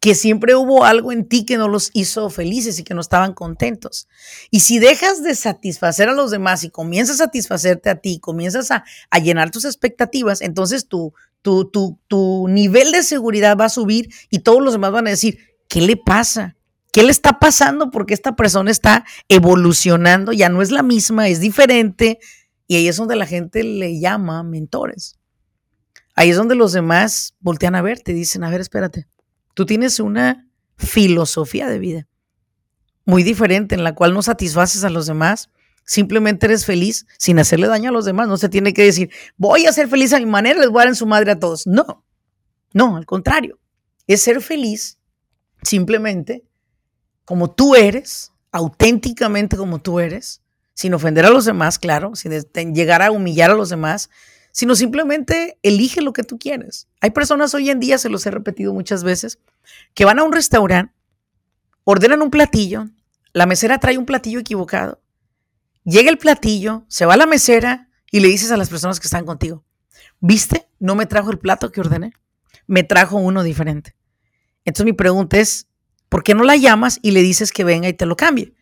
que 0.00 0.14
siempre 0.14 0.54
hubo 0.54 0.84
algo 0.84 1.12
en 1.12 1.28
ti 1.28 1.44
que 1.44 1.56
no 1.56 1.68
los 1.68 1.90
hizo 1.92 2.30
felices 2.30 2.78
y 2.78 2.84
que 2.84 2.94
no 2.94 3.00
estaban 3.00 3.34
contentos. 3.34 4.08
Y 4.50 4.60
si 4.60 4.78
dejas 4.78 5.22
de 5.22 5.34
satisfacer 5.34 6.08
a 6.08 6.12
los 6.14 6.30
demás 6.30 6.64
y 6.64 6.70
comienzas 6.70 7.16
a 7.16 7.24
satisfacerte 7.24 7.90
a 7.90 7.96
ti, 7.96 8.18
comienzas 8.20 8.70
a, 8.70 8.84
llenar 9.20 9.50
tus 9.50 9.64
expectativas, 9.64 10.40
entonces 10.40 10.86
tu, 10.86 11.14
tu, 11.42 11.70
tu, 11.70 12.00
tu 12.08 12.46
nivel 12.48 12.92
de 12.92 13.02
seguridad 13.02 13.56
va 13.56 13.66
a 13.66 13.68
subir 13.68 14.08
y 14.30 14.40
todos 14.40 14.62
los 14.62 14.72
demás 14.72 14.92
van 14.92 15.06
a 15.06 15.10
decir, 15.10 15.38
¿qué 15.68 15.80
le 15.80 15.96
pasa? 15.96 16.56
¿Qué 16.92 17.02
le 17.02 17.10
está 17.10 17.38
pasando? 17.38 17.90
Porque 17.90 18.14
esta 18.14 18.36
persona 18.36 18.70
está 18.70 19.04
evolucionando, 19.28 20.32
ya 20.32 20.48
no 20.48 20.62
es 20.62 20.70
la 20.70 20.82
misma, 20.82 21.28
es 21.28 21.40
diferente. 21.40 22.18
Y 22.66 22.76
ahí 22.76 22.88
es 22.88 22.96
donde 22.96 23.16
la 23.16 23.26
gente 23.26 23.64
le 23.64 23.98
llama 23.98 24.42
mentores. 24.42 25.18
Ahí 26.14 26.30
es 26.30 26.36
donde 26.36 26.54
los 26.54 26.72
demás 26.72 27.34
voltean 27.40 27.74
a 27.74 27.82
ver, 27.82 28.00
te 28.00 28.12
dicen, 28.12 28.44
a 28.44 28.50
ver, 28.50 28.60
espérate, 28.60 29.08
tú 29.54 29.64
tienes 29.64 29.98
una 30.00 30.46
filosofía 30.76 31.68
de 31.68 31.78
vida. 31.78 32.06
Muy 33.06 33.22
diferente, 33.22 33.74
en 33.74 33.84
la 33.84 33.94
cual 33.94 34.12
no 34.12 34.22
satisfaces 34.22 34.84
a 34.84 34.90
los 34.90 35.06
demás, 35.06 35.50
simplemente 35.84 36.46
eres 36.46 36.64
feliz 36.64 37.06
sin 37.18 37.38
hacerle 37.38 37.66
daño 37.66 37.90
a 37.90 37.92
los 37.92 38.04
demás. 38.04 38.28
No 38.28 38.36
se 38.36 38.48
tiene 38.48 38.72
que 38.72 38.84
decir, 38.84 39.10
voy 39.36 39.66
a 39.66 39.72
ser 39.72 39.88
feliz 39.88 40.12
a 40.12 40.18
mi 40.18 40.26
manera, 40.26 40.60
les 40.60 40.70
voy 40.70 40.84
a 40.84 40.94
su 40.94 41.06
madre 41.06 41.32
a 41.32 41.38
todos. 41.38 41.66
No, 41.66 42.04
no, 42.72 42.96
al 42.96 43.06
contrario. 43.06 43.58
Es 44.06 44.22
ser 44.22 44.40
feliz 44.40 44.98
simplemente 45.62 46.44
como 47.24 47.50
tú 47.50 47.74
eres, 47.74 48.32
auténticamente 48.50 49.56
como 49.56 49.80
tú 49.80 50.00
eres, 50.00 50.42
sin 50.74 50.94
ofender 50.94 51.24
a 51.24 51.30
los 51.30 51.44
demás, 51.44 51.78
claro, 51.78 52.14
sin 52.14 52.74
llegar 52.74 53.02
a 53.02 53.10
humillar 53.10 53.50
a 53.50 53.54
los 53.54 53.68
demás, 53.68 54.10
sino 54.50 54.74
simplemente 54.74 55.58
elige 55.62 56.02
lo 56.02 56.12
que 56.12 56.24
tú 56.24 56.38
quieres. 56.38 56.88
Hay 57.00 57.10
personas 57.10 57.54
hoy 57.54 57.70
en 57.70 57.80
día, 57.80 57.98
se 57.98 58.08
los 58.08 58.26
he 58.26 58.30
repetido 58.30 58.72
muchas 58.72 59.04
veces, 59.04 59.38
que 59.94 60.04
van 60.04 60.18
a 60.18 60.24
un 60.24 60.32
restaurante, 60.32 60.92
ordenan 61.84 62.22
un 62.22 62.30
platillo, 62.30 62.88
la 63.32 63.46
mesera 63.46 63.78
trae 63.78 63.96
un 63.96 64.06
platillo 64.06 64.40
equivocado, 64.40 65.00
llega 65.84 66.10
el 66.10 66.18
platillo, 66.18 66.84
se 66.88 67.06
va 67.06 67.14
a 67.14 67.16
la 67.16 67.26
mesera 67.26 67.88
y 68.10 68.20
le 68.20 68.28
dices 68.28 68.50
a 68.50 68.56
las 68.56 68.68
personas 68.68 69.00
que 69.00 69.06
están 69.06 69.24
contigo, 69.24 69.64
¿viste? 70.20 70.68
No 70.78 70.94
me 70.94 71.06
trajo 71.06 71.30
el 71.30 71.38
plato 71.38 71.72
que 71.72 71.80
ordené, 71.80 72.12
me 72.66 72.82
trajo 72.82 73.16
uno 73.16 73.42
diferente. 73.42 73.96
Entonces 74.64 74.86
mi 74.86 74.92
pregunta 74.92 75.38
es, 75.38 75.68
¿por 76.08 76.22
qué 76.22 76.34
no 76.34 76.44
la 76.44 76.56
llamas 76.56 76.98
y 77.02 77.10
le 77.12 77.22
dices 77.22 77.52
que 77.52 77.64
venga 77.64 77.88
y 77.88 77.94
te 77.94 78.06
lo 78.06 78.16
cambie? 78.16 78.54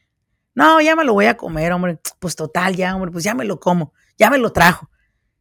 No, 0.54 0.80
ya 0.80 0.96
me 0.96 1.04
lo 1.04 1.12
voy 1.12 1.26
a 1.26 1.36
comer, 1.36 1.72
hombre. 1.72 2.00
Pues 2.18 2.36
total, 2.36 2.76
ya, 2.76 2.94
hombre, 2.94 3.10
pues 3.10 3.24
ya 3.24 3.34
me 3.34 3.44
lo 3.44 3.60
como, 3.60 3.92
ya 4.18 4.30
me 4.30 4.38
lo 4.38 4.52
trajo. 4.52 4.90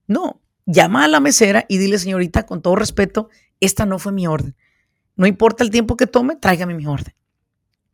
No, 0.07 0.41
llama 0.65 1.05
a 1.05 1.07
la 1.07 1.19
mesera 1.19 1.65
y 1.67 1.77
dile, 1.77 1.97
señorita, 1.97 2.45
con 2.45 2.61
todo 2.61 2.75
respeto, 2.75 3.29
esta 3.59 3.85
no 3.85 3.99
fue 3.99 4.11
mi 4.11 4.27
orden. 4.27 4.55
No 5.15 5.27
importa 5.27 5.63
el 5.63 5.71
tiempo 5.71 5.97
que 5.97 6.07
tome, 6.07 6.35
tráigame 6.35 6.73
mi 6.73 6.85
orden. 6.85 7.13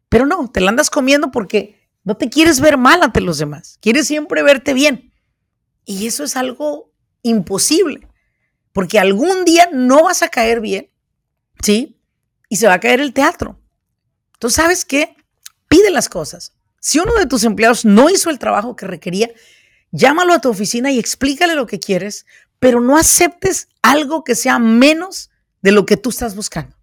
Pero 0.10 0.26
no, 0.26 0.50
te 0.50 0.62
la 0.62 0.70
andas 0.70 0.90
comiendo 0.90 1.32
porque 1.32 1.85
no 2.06 2.16
te 2.16 2.30
quieres 2.30 2.62
ver 2.62 2.78
mal 2.78 3.02
ante 3.02 3.20
los 3.20 3.40
demás. 3.40 3.78
Quieres 3.82 4.08
siempre 4.08 4.44
verte 4.44 4.74
bien. 4.74 5.12
Y 5.86 6.08
eso 6.08 6.24
es 6.24 6.38
algo 6.38 6.94
imposible. 7.24 8.08
Porque 8.72 9.00
algún 9.00 9.44
día 9.44 9.68
no 9.74 10.04
vas 10.04 10.22
a 10.22 10.30
caer 10.30 10.62
bien, 10.62 10.92
¿sí? 11.62 12.00
Y 12.48 12.58
se 12.58 12.68
va 12.68 12.76
a 12.76 12.80
caer 12.80 13.02
el 13.02 13.14
teatro. 13.14 13.60
Entonces, 14.34 14.56
¿sabes 14.56 14.86
qué? 14.86 15.16
Pide 15.68 15.90
las 15.90 16.08
cosas. 16.08 16.54
Si 16.80 17.00
uno 17.00 17.16
de 17.16 17.26
tus 17.26 17.44
empleados 17.44 17.86
no 17.86 18.10
hizo 18.12 18.30
el 18.30 18.38
trabajo 18.38 18.76
que 18.76 18.86
requería, 18.86 19.32
llámalo 19.92 20.34
a 20.34 20.42
tu 20.42 20.50
oficina 20.50 20.92
y 20.92 21.00
explícale 21.00 21.56
lo 21.56 21.66
que 21.66 21.80
quieres, 21.80 22.28
pero 22.60 22.82
no 22.82 22.98
aceptes 22.98 23.70
algo 23.82 24.24
que 24.24 24.36
sea 24.36 24.60
menos 24.60 25.32
de 25.62 25.72
lo 25.72 25.88
que 25.88 25.98
tú 25.98 26.12
estás 26.12 26.36
buscando. 26.36 26.78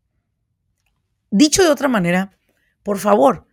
Dicho 1.31 1.63
de 1.63 1.71
otra 1.71 1.87
manera, 1.87 2.37
por 2.83 2.99
favor, 2.99 3.47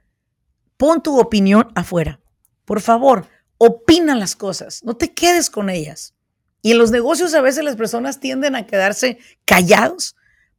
pon 0.80 1.04
tu 1.04 1.20
opinión 1.20 1.68
afuera. 1.76 2.22
Por 2.64 2.80
favor, 2.80 3.28
opina 3.58 4.16
las 4.16 4.38
cosas, 4.38 4.82
no 4.86 4.96
te 4.96 5.14
quedes 5.14 5.50
con 5.50 5.70
ellas. 5.70 6.16
Y 6.62 6.72
en 6.72 6.78
los 6.78 6.90
negocios 6.90 7.34
a 7.34 7.42
veces 7.42 7.66
las 7.66 7.76
personas 7.76 8.22
tienden 8.22 8.56
a 8.56 8.66
quedarse 8.66 9.20
callados 9.44 10.16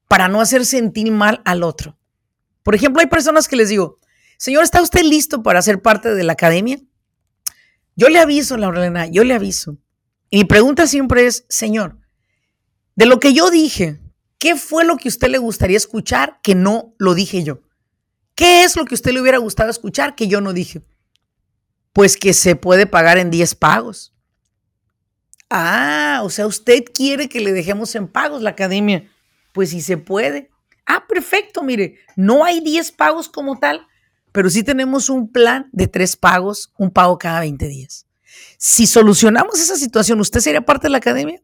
para 0.08 0.28
no 0.28 0.42
hacer 0.42 0.66
sentir 0.66 1.10
mal 1.10 1.40
al 1.46 1.62
otro. 1.62 1.98
Por 2.62 2.74
ejemplo, 2.74 3.00
hay 3.00 3.06
personas 3.06 3.48
que 3.48 3.56
les 3.56 3.70
digo, 3.70 3.98
Señor, 4.36 4.62
¿está 4.62 4.82
usted 4.82 5.02
listo 5.02 5.42
para 5.42 5.62
ser 5.62 5.80
parte 5.80 6.14
de 6.14 6.22
la 6.22 6.34
academia? 6.34 6.78
Yo 7.96 8.10
le 8.10 8.18
aviso, 8.18 8.58
Laurelena, 8.58 9.06
yo 9.06 9.24
le 9.24 9.32
aviso. 9.32 9.78
Y 10.28 10.36
mi 10.36 10.44
pregunta 10.44 10.86
siempre 10.86 11.24
es, 11.24 11.46
Señor, 11.48 11.96
de 12.94 13.06
lo 13.06 13.20
que 13.20 13.32
yo 13.32 13.50
dije, 13.50 14.00
¿qué 14.38 14.54
fue 14.54 14.84
lo 14.84 14.98
que 14.98 15.08
a 15.08 15.12
usted 15.12 15.28
le 15.28 15.38
gustaría 15.38 15.78
escuchar 15.78 16.40
que 16.42 16.54
no 16.54 16.94
lo 16.98 17.14
dije 17.14 17.42
yo? 17.42 17.62
¿Qué 18.40 18.64
es 18.64 18.74
lo 18.74 18.86
que 18.86 18.94
usted 18.94 19.12
le 19.12 19.20
hubiera 19.20 19.36
gustado 19.36 19.68
escuchar 19.68 20.14
que 20.14 20.26
yo 20.26 20.40
no 20.40 20.54
dije? 20.54 20.80
Pues 21.92 22.16
que 22.16 22.32
se 22.32 22.56
puede 22.56 22.86
pagar 22.86 23.18
en 23.18 23.30
10 23.30 23.54
pagos. 23.54 24.14
Ah, 25.50 26.22
o 26.24 26.30
sea, 26.30 26.46
usted 26.46 26.84
quiere 26.84 27.28
que 27.28 27.40
le 27.40 27.52
dejemos 27.52 27.94
en 27.96 28.08
pagos 28.08 28.40
la 28.40 28.48
academia. 28.48 29.12
Pues 29.52 29.68
si 29.68 29.82
se 29.82 29.98
puede. 29.98 30.48
Ah, 30.86 31.06
perfecto, 31.06 31.62
mire, 31.62 31.98
no 32.16 32.42
hay 32.42 32.60
10 32.60 32.92
pagos 32.92 33.28
como 33.28 33.58
tal, 33.58 33.86
pero 34.32 34.48
sí 34.48 34.62
tenemos 34.62 35.10
un 35.10 35.30
plan 35.30 35.68
de 35.72 35.86
tres 35.86 36.16
pagos, 36.16 36.72
un 36.78 36.90
pago 36.90 37.18
cada 37.18 37.40
20 37.40 37.68
días. 37.68 38.06
Si 38.56 38.86
solucionamos 38.86 39.60
esa 39.60 39.76
situación, 39.76 40.18
¿usted 40.18 40.40
sería 40.40 40.62
parte 40.62 40.86
de 40.86 40.92
la 40.92 40.98
academia? 40.98 41.42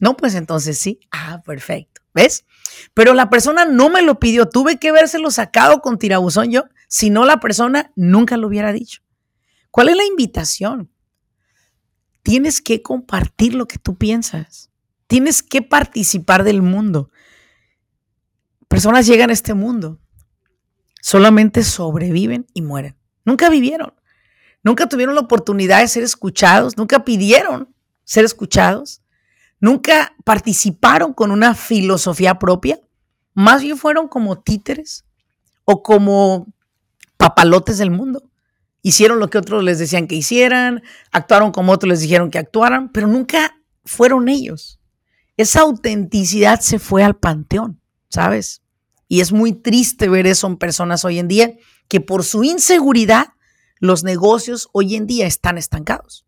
No, 0.00 0.16
pues 0.16 0.36
entonces 0.36 0.78
sí. 0.78 1.00
Ah, 1.10 1.42
perfecto. 1.44 1.99
¿Ves? 2.14 2.44
Pero 2.94 3.14
la 3.14 3.30
persona 3.30 3.64
no 3.64 3.88
me 3.88 4.02
lo 4.02 4.18
pidió. 4.18 4.48
Tuve 4.48 4.78
que 4.78 4.92
vérselo 4.92 5.30
sacado 5.30 5.80
con 5.80 5.98
tirabuzón 5.98 6.50
yo. 6.50 6.64
Si 6.88 7.10
no, 7.10 7.24
la 7.24 7.40
persona 7.40 7.92
nunca 7.96 8.36
lo 8.36 8.48
hubiera 8.48 8.72
dicho. 8.72 9.02
¿Cuál 9.70 9.90
es 9.90 9.96
la 9.96 10.04
invitación? 10.04 10.90
Tienes 12.22 12.60
que 12.60 12.82
compartir 12.82 13.54
lo 13.54 13.66
que 13.66 13.78
tú 13.78 13.96
piensas. 13.96 14.70
Tienes 15.06 15.42
que 15.42 15.62
participar 15.62 16.44
del 16.44 16.62
mundo. 16.62 17.10
Personas 18.68 19.06
llegan 19.06 19.30
a 19.30 19.34
este 19.34 19.54
mundo 19.54 20.00
solamente 21.00 21.64
sobreviven 21.64 22.46
y 22.54 22.62
mueren. 22.62 22.96
Nunca 23.24 23.48
vivieron. 23.48 23.94
Nunca 24.62 24.88
tuvieron 24.88 25.14
la 25.14 25.22
oportunidad 25.22 25.80
de 25.80 25.88
ser 25.88 26.02
escuchados, 26.02 26.76
nunca 26.76 27.04
pidieron 27.04 27.74
ser 28.04 28.24
escuchados, 28.24 28.99
nunca 29.60 30.14
participaron 30.24 31.12
con 31.12 31.30
una 31.30 31.54
filosofía 31.54 32.38
propia, 32.38 32.80
más 33.34 33.62
bien 33.62 33.76
fueron 33.76 34.08
como 34.08 34.40
títeres 34.40 35.04
o 35.64 35.82
como 35.82 36.46
papalotes 37.16 37.78
del 37.78 37.90
mundo. 37.90 38.22
Hicieron 38.82 39.20
lo 39.20 39.28
que 39.28 39.38
otros 39.38 39.62
les 39.62 39.78
decían 39.78 40.06
que 40.06 40.16
hicieran, 40.16 40.82
actuaron 41.12 41.52
como 41.52 41.72
otros 41.72 41.90
les 41.90 42.00
dijeron 42.00 42.30
que 42.30 42.38
actuaran, 42.38 42.90
pero 42.90 43.06
nunca 43.06 43.60
fueron 43.84 44.28
ellos. 44.28 44.80
Esa 45.36 45.60
autenticidad 45.60 46.60
se 46.60 46.78
fue 46.78 47.04
al 47.04 47.16
panteón, 47.16 47.80
¿sabes? 48.08 48.62
Y 49.06 49.20
es 49.20 49.32
muy 49.32 49.52
triste 49.52 50.08
ver 50.08 50.26
eso 50.26 50.46
en 50.46 50.56
personas 50.56 51.04
hoy 51.04 51.18
en 51.18 51.28
día 51.28 51.54
que 51.88 52.00
por 52.00 52.24
su 52.24 52.44
inseguridad 52.44 53.28
los 53.78 54.04
negocios 54.04 54.68
hoy 54.72 54.94
en 54.94 55.06
día 55.06 55.26
están 55.26 55.58
estancados. 55.58 56.24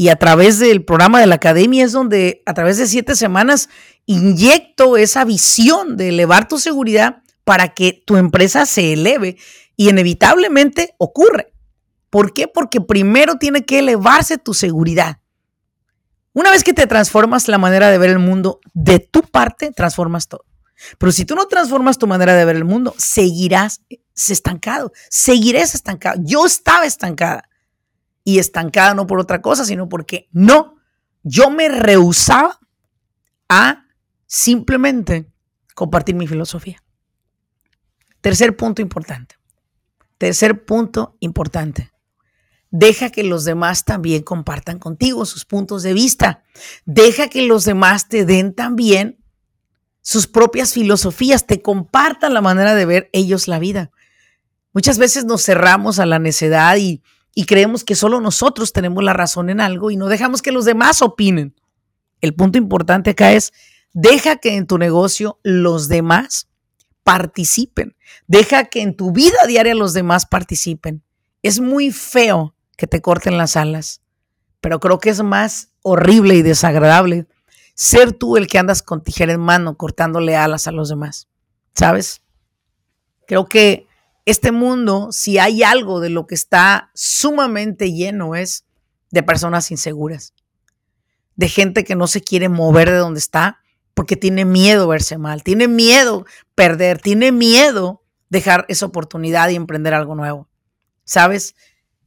Y 0.00 0.10
a 0.10 0.16
través 0.16 0.60
del 0.60 0.84
programa 0.84 1.18
de 1.18 1.26
la 1.26 1.34
academia 1.34 1.84
es 1.84 1.90
donde 1.90 2.40
a 2.46 2.54
través 2.54 2.78
de 2.78 2.86
siete 2.86 3.16
semanas 3.16 3.68
inyecto 4.06 4.96
esa 4.96 5.24
visión 5.24 5.96
de 5.96 6.10
elevar 6.10 6.46
tu 6.46 6.60
seguridad 6.60 7.24
para 7.42 7.74
que 7.74 8.04
tu 8.06 8.16
empresa 8.16 8.64
se 8.64 8.92
eleve 8.92 9.38
y 9.76 9.88
inevitablemente 9.88 10.94
ocurre. 10.98 11.52
¿Por 12.10 12.32
qué? 12.32 12.46
Porque 12.46 12.80
primero 12.80 13.38
tiene 13.38 13.64
que 13.64 13.80
elevarse 13.80 14.38
tu 14.38 14.54
seguridad. 14.54 15.18
Una 16.32 16.52
vez 16.52 16.62
que 16.62 16.74
te 16.74 16.86
transformas 16.86 17.48
la 17.48 17.58
manera 17.58 17.90
de 17.90 17.98
ver 17.98 18.10
el 18.10 18.20
mundo 18.20 18.60
de 18.74 19.00
tu 19.00 19.22
parte, 19.22 19.72
transformas 19.72 20.28
todo. 20.28 20.44
Pero 20.98 21.10
si 21.10 21.24
tú 21.24 21.34
no 21.34 21.46
transformas 21.48 21.98
tu 21.98 22.06
manera 22.06 22.36
de 22.36 22.44
ver 22.44 22.54
el 22.54 22.64
mundo, 22.64 22.94
seguirás 22.98 23.80
estancado, 24.14 24.92
seguirás 25.10 25.74
estancado. 25.74 26.20
Yo 26.24 26.46
estaba 26.46 26.86
estancada 26.86 27.47
y 28.28 28.38
estancada 28.38 28.92
no 28.92 29.06
por 29.06 29.20
otra 29.20 29.40
cosa, 29.40 29.64
sino 29.64 29.88
porque 29.88 30.28
no, 30.32 30.76
yo 31.22 31.48
me 31.48 31.70
rehusaba 31.70 32.60
a 33.48 33.86
simplemente 34.26 35.32
compartir 35.74 36.14
mi 36.14 36.26
filosofía. 36.26 36.84
Tercer 38.20 38.54
punto 38.54 38.82
importante. 38.82 39.36
Tercer 40.18 40.66
punto 40.66 41.16
importante. 41.20 41.90
Deja 42.70 43.08
que 43.08 43.22
los 43.22 43.46
demás 43.46 43.86
también 43.86 44.22
compartan 44.24 44.78
contigo 44.78 45.24
sus 45.24 45.46
puntos 45.46 45.82
de 45.82 45.94
vista. 45.94 46.42
Deja 46.84 47.30
que 47.30 47.46
los 47.46 47.64
demás 47.64 48.10
te 48.10 48.26
den 48.26 48.52
también 48.52 49.24
sus 50.02 50.26
propias 50.26 50.74
filosofías, 50.74 51.46
te 51.46 51.62
compartan 51.62 52.34
la 52.34 52.42
manera 52.42 52.74
de 52.74 52.84
ver 52.84 53.08
ellos 53.14 53.48
la 53.48 53.58
vida. 53.58 53.90
Muchas 54.74 54.98
veces 54.98 55.24
nos 55.24 55.42
cerramos 55.42 55.98
a 55.98 56.04
la 56.04 56.18
necedad 56.18 56.76
y, 56.76 57.02
y 57.38 57.44
creemos 57.44 57.84
que 57.84 57.94
solo 57.94 58.20
nosotros 58.20 58.72
tenemos 58.72 59.04
la 59.04 59.12
razón 59.12 59.48
en 59.48 59.60
algo 59.60 59.92
y 59.92 59.96
no 59.96 60.08
dejamos 60.08 60.42
que 60.42 60.50
los 60.50 60.64
demás 60.64 61.02
opinen. 61.02 61.54
El 62.20 62.34
punto 62.34 62.58
importante 62.58 63.10
acá 63.10 63.30
es, 63.30 63.52
deja 63.92 64.38
que 64.38 64.56
en 64.56 64.66
tu 64.66 64.76
negocio 64.76 65.38
los 65.44 65.86
demás 65.86 66.48
participen. 67.04 67.94
Deja 68.26 68.64
que 68.64 68.82
en 68.82 68.96
tu 68.96 69.12
vida 69.12 69.38
diaria 69.46 69.76
los 69.76 69.92
demás 69.92 70.26
participen. 70.26 71.04
Es 71.44 71.60
muy 71.60 71.92
feo 71.92 72.56
que 72.76 72.88
te 72.88 73.00
corten 73.00 73.38
las 73.38 73.54
alas, 73.56 74.02
pero 74.60 74.80
creo 74.80 74.98
que 74.98 75.10
es 75.10 75.22
más 75.22 75.70
horrible 75.82 76.34
y 76.34 76.42
desagradable 76.42 77.28
ser 77.76 78.14
tú 78.14 78.36
el 78.36 78.48
que 78.48 78.58
andas 78.58 78.82
con 78.82 79.04
tijera 79.04 79.32
en 79.32 79.40
mano 79.40 79.76
cortándole 79.76 80.34
alas 80.34 80.66
a 80.66 80.72
los 80.72 80.88
demás. 80.88 81.28
¿Sabes? 81.72 82.20
Creo 83.28 83.46
que 83.46 83.86
este 84.30 84.52
mundo, 84.52 85.08
si 85.10 85.38
hay 85.38 85.62
algo 85.62 86.00
de 86.00 86.10
lo 86.10 86.26
que 86.26 86.34
está 86.34 86.90
sumamente 86.94 87.92
lleno, 87.92 88.34
es 88.34 88.66
de 89.10 89.22
personas 89.22 89.70
inseguras, 89.70 90.34
de 91.34 91.48
gente 91.48 91.82
que 91.82 91.96
no 91.96 92.06
se 92.06 92.20
quiere 92.20 92.50
mover 92.50 92.90
de 92.90 92.98
donde 92.98 93.20
está 93.20 93.60
porque 93.94 94.16
tiene 94.16 94.44
miedo 94.44 94.86
verse 94.86 95.16
mal, 95.16 95.42
tiene 95.42 95.66
miedo 95.66 96.26
perder, 96.54 97.00
tiene 97.00 97.32
miedo 97.32 98.04
dejar 98.28 98.66
esa 98.68 98.84
oportunidad 98.84 99.48
y 99.48 99.56
emprender 99.56 99.94
algo 99.94 100.14
nuevo. 100.14 100.48
¿Sabes? 101.04 101.54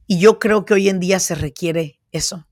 Y 0.06 0.20
yo 0.20 0.38
creo 0.38 0.64
que 0.64 0.74
hoy 0.74 0.88
en 0.88 1.00
día 1.00 1.18
se 1.18 1.34
requiere 1.34 1.98
eso. 2.12 2.46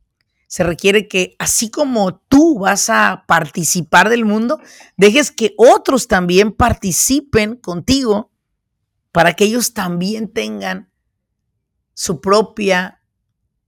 Se 0.49 0.65
requiere 0.65 1.07
que 1.07 1.37
así 1.39 1.71
como 1.71 2.17
tú 2.19 2.59
vas 2.59 2.91
a 2.91 3.23
participar 3.29 4.09
del 4.09 4.25
mundo, 4.25 4.61
dejes 4.97 5.31
que 5.31 5.55
otros 5.57 6.09
también 6.09 6.51
participen 6.51 7.55
contigo 7.55 8.30
para 9.13 9.35
que 9.35 9.45
ellos 9.45 9.75
también 9.75 10.33
tengan 10.33 10.91
su 11.95 12.21
propia, 12.21 13.03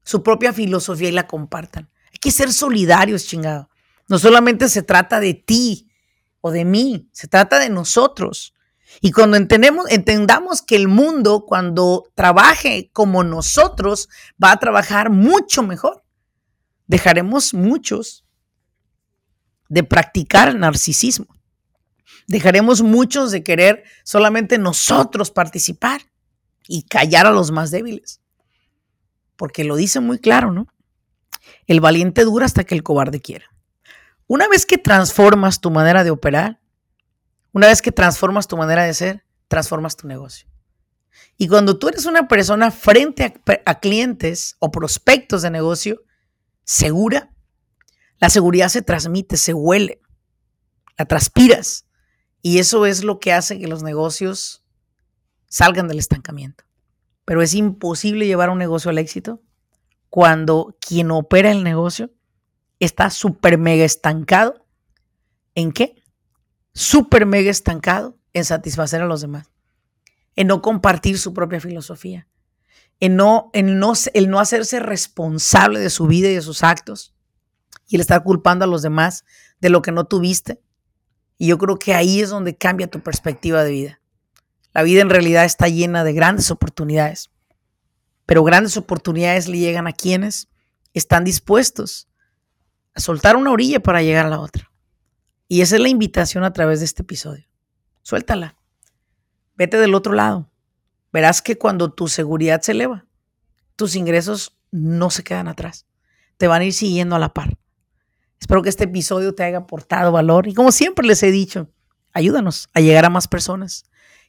su 0.05 0.22
propia 0.22 0.52
filosofía 0.52 1.09
y 1.09 1.12
la 1.12 1.26
compartan. 1.26 1.90
Hay 2.12 2.18
que 2.18 2.31
ser 2.31 2.52
solidarios, 2.52 3.26
chingado. 3.26 3.68
No 4.09 4.18
solamente 4.18 4.68
se 4.68 4.83
trata 4.83 5.20
de 5.20 5.35
ti 5.35 5.90
o 6.40 6.50
de 6.50 6.64
mí, 6.64 7.09
se 7.12 7.28
trata 7.28 7.59
de 7.59 7.70
nosotros. 7.70 8.55
Y 9.00 9.11
cuando 9.11 9.37
entendemos, 9.37 9.90
entendamos 9.90 10.62
que 10.62 10.76
el 10.76 10.88
mundo, 10.88 11.44
cuando 11.46 12.11
trabaje 12.14 12.90
como 12.92 13.24
nosotros, 13.24 14.09
va 14.42 14.52
a 14.52 14.59
trabajar 14.59 15.11
mucho 15.11 15.62
mejor. 15.62 16.05
Dejaremos 16.87 17.55
muchos 17.55 18.26
de 19.68 19.83
practicar 19.83 20.55
narcisismo. 20.55 21.35
Dejaremos 22.26 22.82
muchos 22.82 23.30
de 23.30 23.42
querer 23.42 23.85
solamente 24.04 24.58
nosotros 24.58 25.30
participar 25.30 26.02
y 26.66 26.85
callar 26.85 27.26
a 27.26 27.32
los 27.32 27.50
más 27.50 27.70
débiles. 27.70 28.20
Porque 29.37 29.64
lo 29.64 29.76
dice 29.76 30.00
muy 30.00 30.18
claro, 30.18 30.52
¿no? 30.52 30.68
El 31.66 31.80
valiente 31.80 32.24
dura 32.24 32.46
hasta 32.46 32.64
que 32.64 32.74
el 32.74 32.82
cobarde 32.82 33.20
quiera. 33.20 33.46
Una 34.26 34.48
vez 34.48 34.66
que 34.66 34.78
transformas 34.78 35.61
tu 35.61 35.70
manera 35.70 36.04
de 36.04 36.11
operar, 36.11 36.61
una 37.52 37.66
vez 37.66 37.82
que 37.82 37.92
transformas 37.92 38.48
tu 38.48 38.56
manera 38.56 38.85
de 38.85 38.94
ser, 38.94 39.24
transformas 39.48 39.96
tu 39.96 40.06
negocio. 40.06 40.48
Y 41.37 41.48
cuando 41.48 41.78
tú 41.78 41.88
eres 41.88 42.06
una 42.06 42.28
persona 42.28 42.70
frente 42.70 43.35
a, 43.66 43.80
clientes 43.80 44.56
o 44.58 44.70
prospectos 44.70 45.42
de 45.42 45.50
negocio 45.50 46.02
segura, 46.64 47.30
la 48.18 48.30
seguridad 48.30 48.68
se 48.68 48.82
transmite, 48.82 49.37
se 49.37 49.52
huele, 49.52 50.00
la 50.96 51.04
transpiras. 51.04 51.87
Y 52.42 52.59
eso 52.59 52.87
es 52.87 53.05
lo 53.05 53.20
que 53.20 53.33
hace 53.33 53.59
que 53.59 53.68
los 53.68 53.83
negocios 53.83 54.64
salgan 55.46 55.88
del 55.88 56.00
estancamiento. 56.00 56.64
Pero 57.24 57.40
es 57.40 57.55
imposible 57.55 58.26
llevar 58.26 58.50
un 58.50 58.59
negocio 58.59 58.90
al 58.90 58.98
éxito 58.98 59.40
cuando 60.11 60.76
quien 60.81 61.11
opera 61.11 61.50
el 61.50 61.62
negocio 61.62 62.11
está 62.81 63.11
súper 63.11 63.59
mega 63.59 63.85
estancado. 63.85 64.66
¿En 65.55 65.72
qué? 65.72 66.02
Súper 66.74 67.26
mega 67.26 67.50
estancado 67.50 68.18
en 68.33 68.44
satisfacer 68.44 69.02
a 69.02 69.07
los 69.07 69.20
demás, 69.20 69.50
en 70.37 70.48
no 70.48 70.62
compartir 70.62 71.18
su 71.18 71.33
propia 71.33 71.61
filosofía, 71.61 72.26
en 72.98 73.16
no, 73.16 73.50
en 73.52 73.78
no, 73.78 73.92
el 74.14 74.31
no 74.31 74.40
hacerse 74.40 74.81
responsable 74.81 75.81
de 75.81 75.90
su 75.90 76.07
vida 76.07 76.28
y 76.28 76.35
de 76.35 76.42
sus 76.42 76.62
actos, 76.62 77.14
y 77.87 77.96
el 77.96 78.00
estar 78.00 78.22
culpando 78.22 78.64
a 78.64 78.68
los 78.68 78.83
demás 78.83 79.24
de 79.61 79.68
lo 79.70 79.83
que 79.83 79.92
no 79.92 80.07
tuviste. 80.07 80.61
Y 81.42 81.48
yo 81.48 81.59
creo 81.59 81.76
que 81.76 81.92
ahí 81.92 82.20
es 82.20 82.31
donde 82.31 82.57
cambia 82.57 82.87
tu 82.87 83.00
perspectiva 83.00 83.64
de 83.64 83.72
vida. 83.72 84.00
La 84.72 84.85
vida 84.85 85.02
en 85.02 85.11
realidad 85.11 85.44
está 85.44 85.66
llena 85.66 86.05
de 86.05 86.12
grandes 86.12 86.52
oportunidades, 86.52 87.33
pero 88.26 88.44
grandes 88.44 88.76
oportunidades 88.76 89.48
le 89.48 89.59
llegan 89.59 89.88
a 89.88 89.92
quienes 89.92 90.46
están 90.94 91.24
dispuestos 91.24 92.07
a 92.94 93.00
soltar 93.00 93.35
una 93.35 93.50
orilla 93.50 93.81
para 93.81 94.02
llegar 94.02 94.26
a 94.26 94.28
la 94.28 94.38
otra. 94.38 94.70
Y 95.48 95.62
esa 95.62 95.74
es 95.74 95.83
la 95.83 95.88
invitación 95.88 96.44
a 96.44 96.52
través 96.52 96.78
de 96.78 96.85
este 96.85 97.02
episodio. 97.02 97.44
Suéltala. 98.02 98.55
Vete 99.57 99.78
del 99.78 99.96
otro 99.96 100.12
lado. 100.12 100.48
Verás 101.12 101.42
que 101.42 101.59
cuando 101.59 101.92
tu 101.92 102.07
seguridad 102.07 102.61
se 102.61 102.70
eleva, 102.70 103.05
tus 103.74 103.96
ingresos 103.96 104.57
no 104.70 105.11
se 105.11 105.24
quedan 105.24 105.48
atrás. 105.48 105.88
Te 106.37 106.46
van 106.46 106.62
a 106.62 106.66
ir 106.66 106.72
siguiendo 106.72 107.16
a 107.16 107.18
la 107.18 107.35
par. 107.35 107.59
Espero 108.42 108.61
que 108.61 108.70
este 108.70 108.85
episodio 108.85 109.37
te 109.37 109.44
haya 109.44 109.59
aportado 109.59 110.11
valor 110.11 110.48
y 110.48 110.55
como 110.55 110.72
siempre 110.72 111.07
les 111.07 111.22
he 111.22 111.31
dicho, 111.31 111.70
ayúdanos 112.12 112.70
a 112.74 112.81
llegar 112.81 113.05
a 113.05 113.09
más 113.09 113.28
personas. 113.28 113.85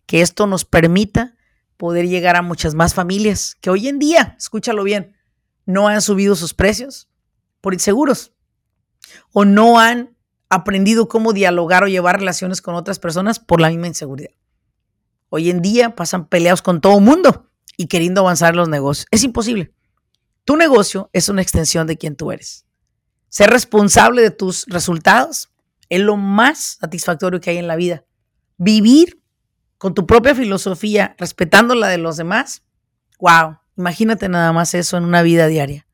Que 0.05 0.21
esto 0.21 0.45
nos 0.45 0.65
permita 0.65 1.35
poder 1.77 2.07
llegar 2.07 2.35
a 2.35 2.43
muchas 2.43 2.75
más 2.75 2.93
familias 2.93 3.55
que 3.59 3.71
hoy 3.71 3.87
en 3.87 3.97
día, 3.97 4.35
escúchalo 4.37 4.83
bien, 4.83 5.17
no 5.65 5.87
han 5.87 5.99
subido 5.99 6.35
sus 6.35 6.53
precios 6.53 7.09
por 7.59 7.73
inseguros 7.73 8.33
o 9.31 9.45
no 9.45 9.79
han 9.79 10.15
aprendido 10.47 11.07
cómo 11.07 11.33
dialogar 11.33 11.83
o 11.83 11.87
llevar 11.87 12.19
relaciones 12.19 12.61
con 12.61 12.75
otras 12.75 12.99
personas 12.99 13.39
por 13.39 13.61
la 13.61 13.69
misma 13.69 13.87
inseguridad. 13.87 14.35
Hoy 15.29 15.49
en 15.49 15.63
día 15.63 15.95
pasan 15.95 16.27
peleados 16.27 16.61
con 16.61 16.81
todo 16.81 16.99
el 16.99 17.03
mundo 17.03 17.49
y 17.77 17.87
queriendo 17.87 18.21
avanzar 18.21 18.55
los 18.55 18.69
negocios. 18.69 19.07
Es 19.09 19.23
imposible. 19.23 19.73
Tu 20.45 20.55
negocio 20.55 21.09
es 21.13 21.29
una 21.29 21.41
extensión 21.41 21.87
de 21.87 21.97
quien 21.97 22.15
tú 22.15 22.31
eres. 22.31 22.67
Ser 23.33 23.49
responsable 23.49 24.21
de 24.21 24.29
tus 24.29 24.67
resultados 24.67 25.49
es 25.89 26.01
lo 26.01 26.17
más 26.17 26.77
satisfactorio 26.79 27.41
que 27.41 27.49
hay 27.49 27.57
en 27.57 27.65
la 27.65 27.75
vida. 27.75 28.03
Vivir 28.57 29.23
con 29.79 29.95
tu 29.95 30.05
propia 30.05 30.35
filosofía, 30.35 31.15
respetando 31.17 31.73
la 31.73 31.87
de 31.87 31.97
los 31.97 32.15
demás. 32.15 32.61
Wow, 33.19 33.57
imagínate 33.75 34.29
nada 34.29 34.53
más 34.53 34.75
eso 34.75 34.97
en 34.97 35.03
una 35.03 35.23
vida 35.23 35.47
diaria. 35.47 35.87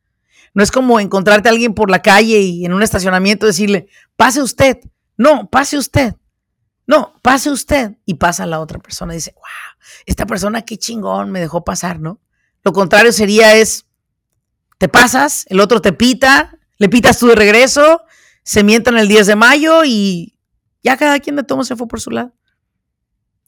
No 0.53 0.63
es 0.63 0.69
como 0.69 0.99
encontrarte 0.99 1.47
a 1.47 1.53
alguien 1.53 1.73
por 1.73 1.89
la 1.89 2.01
calle 2.01 2.41
y 2.41 2.65
en 2.65 2.73
un 2.73 2.83
estacionamiento 2.83 3.45
decirle, 3.45 3.87
pase 4.17 4.41
usted. 4.41 4.79
No, 5.15 5.49
pase 5.49 5.77
usted. 5.77 6.15
No, 6.87 7.13
pase 7.21 7.51
usted. 7.51 7.95
Y 8.03 8.15
pasa 8.15 8.45
la 8.47 8.59
otra 8.59 8.79
persona 8.79 9.13
y 9.13 9.15
dice, 9.15 9.31
wow, 9.35 9.79
esta 10.05 10.25
persona 10.25 10.63
qué 10.63 10.77
chingón 10.77 11.31
me 11.31 11.39
dejó 11.39 11.63
pasar, 11.63 12.01
¿no? 12.01 12.19
Lo 12.65 12.73
contrario 12.73 13.13
sería 13.13 13.55
es, 13.55 13.85
te 14.77 14.89
pasas, 14.89 15.45
el 15.47 15.61
otro 15.61 15.79
te 15.79 15.93
pita, 15.93 16.58
le 16.79 16.89
pitas 16.89 17.19
tú 17.19 17.27
de 17.27 17.35
regreso, 17.35 18.01
se 18.43 18.63
mientan 18.63 18.97
el 18.97 19.07
10 19.07 19.27
de 19.27 19.35
mayo 19.35 19.85
y 19.85 20.39
ya 20.81 20.97
cada 20.97 21.19
quien 21.19 21.35
de 21.35 21.43
todo 21.43 21.63
se 21.63 21.75
fue 21.75 21.87
por 21.87 22.01
su 22.01 22.09
lado. 22.09 22.33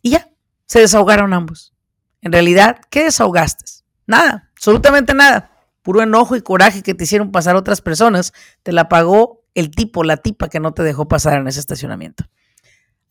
Y 0.03 0.11
ya, 0.11 0.29
se 0.67 0.79
desahogaron 0.79 1.33
ambos. 1.33 1.73
En 2.21 2.31
realidad, 2.31 2.79
¿qué 2.91 3.05
desahogaste? 3.05 3.65
Nada, 4.05 4.51
absolutamente 4.53 5.13
nada 5.15 5.51
puro 5.81 6.01
enojo 6.01 6.35
y 6.35 6.41
coraje 6.41 6.83
que 6.83 6.93
te 6.93 7.03
hicieron 7.03 7.31
pasar 7.31 7.55
otras 7.55 7.81
personas, 7.81 8.33
te 8.63 8.71
la 8.71 8.89
pagó 8.89 9.43
el 9.53 9.71
tipo, 9.71 10.03
la 10.03 10.17
tipa 10.17 10.47
que 10.47 10.59
no 10.59 10.73
te 10.73 10.83
dejó 10.83 11.07
pasar 11.07 11.39
en 11.39 11.47
ese 11.47 11.59
estacionamiento. 11.59 12.25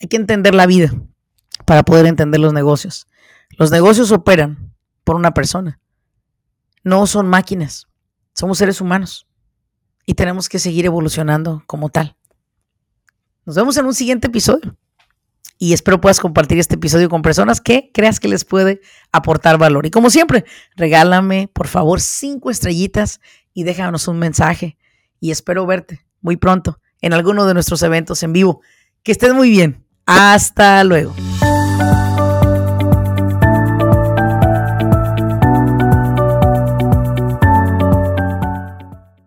Hay 0.00 0.08
que 0.08 0.16
entender 0.16 0.54
la 0.54 0.66
vida 0.66 0.92
para 1.66 1.82
poder 1.82 2.06
entender 2.06 2.40
los 2.40 2.52
negocios. 2.52 3.06
Los 3.50 3.70
negocios 3.70 4.10
operan 4.12 4.72
por 5.04 5.16
una 5.16 5.34
persona. 5.34 5.80
No 6.82 7.06
son 7.06 7.28
máquinas, 7.28 7.88
somos 8.32 8.58
seres 8.58 8.80
humanos 8.80 9.26
y 10.10 10.14
tenemos 10.14 10.48
que 10.48 10.58
seguir 10.58 10.86
evolucionando 10.86 11.62
como 11.68 11.88
tal. 11.88 12.16
Nos 13.46 13.54
vemos 13.54 13.76
en 13.76 13.86
un 13.86 13.94
siguiente 13.94 14.26
episodio 14.26 14.76
y 15.56 15.72
espero 15.72 16.00
puedas 16.00 16.18
compartir 16.18 16.58
este 16.58 16.74
episodio 16.74 17.08
con 17.08 17.22
personas 17.22 17.60
que 17.60 17.92
creas 17.94 18.18
que 18.18 18.26
les 18.26 18.44
puede 18.44 18.80
aportar 19.12 19.56
valor. 19.56 19.86
Y 19.86 19.90
como 19.92 20.10
siempre, 20.10 20.44
regálame 20.74 21.48
por 21.52 21.68
favor 21.68 22.00
cinco 22.00 22.50
estrellitas 22.50 23.20
y 23.54 23.62
déjanos 23.62 24.08
un 24.08 24.18
mensaje. 24.18 24.76
Y 25.20 25.30
espero 25.30 25.64
verte 25.64 26.04
muy 26.22 26.36
pronto 26.36 26.80
en 27.00 27.12
alguno 27.12 27.46
de 27.46 27.54
nuestros 27.54 27.80
eventos 27.84 28.24
en 28.24 28.32
vivo. 28.32 28.62
Que 29.04 29.12
estés 29.12 29.32
muy 29.32 29.48
bien. 29.48 29.86
Hasta 30.06 30.82
luego. 30.82 31.14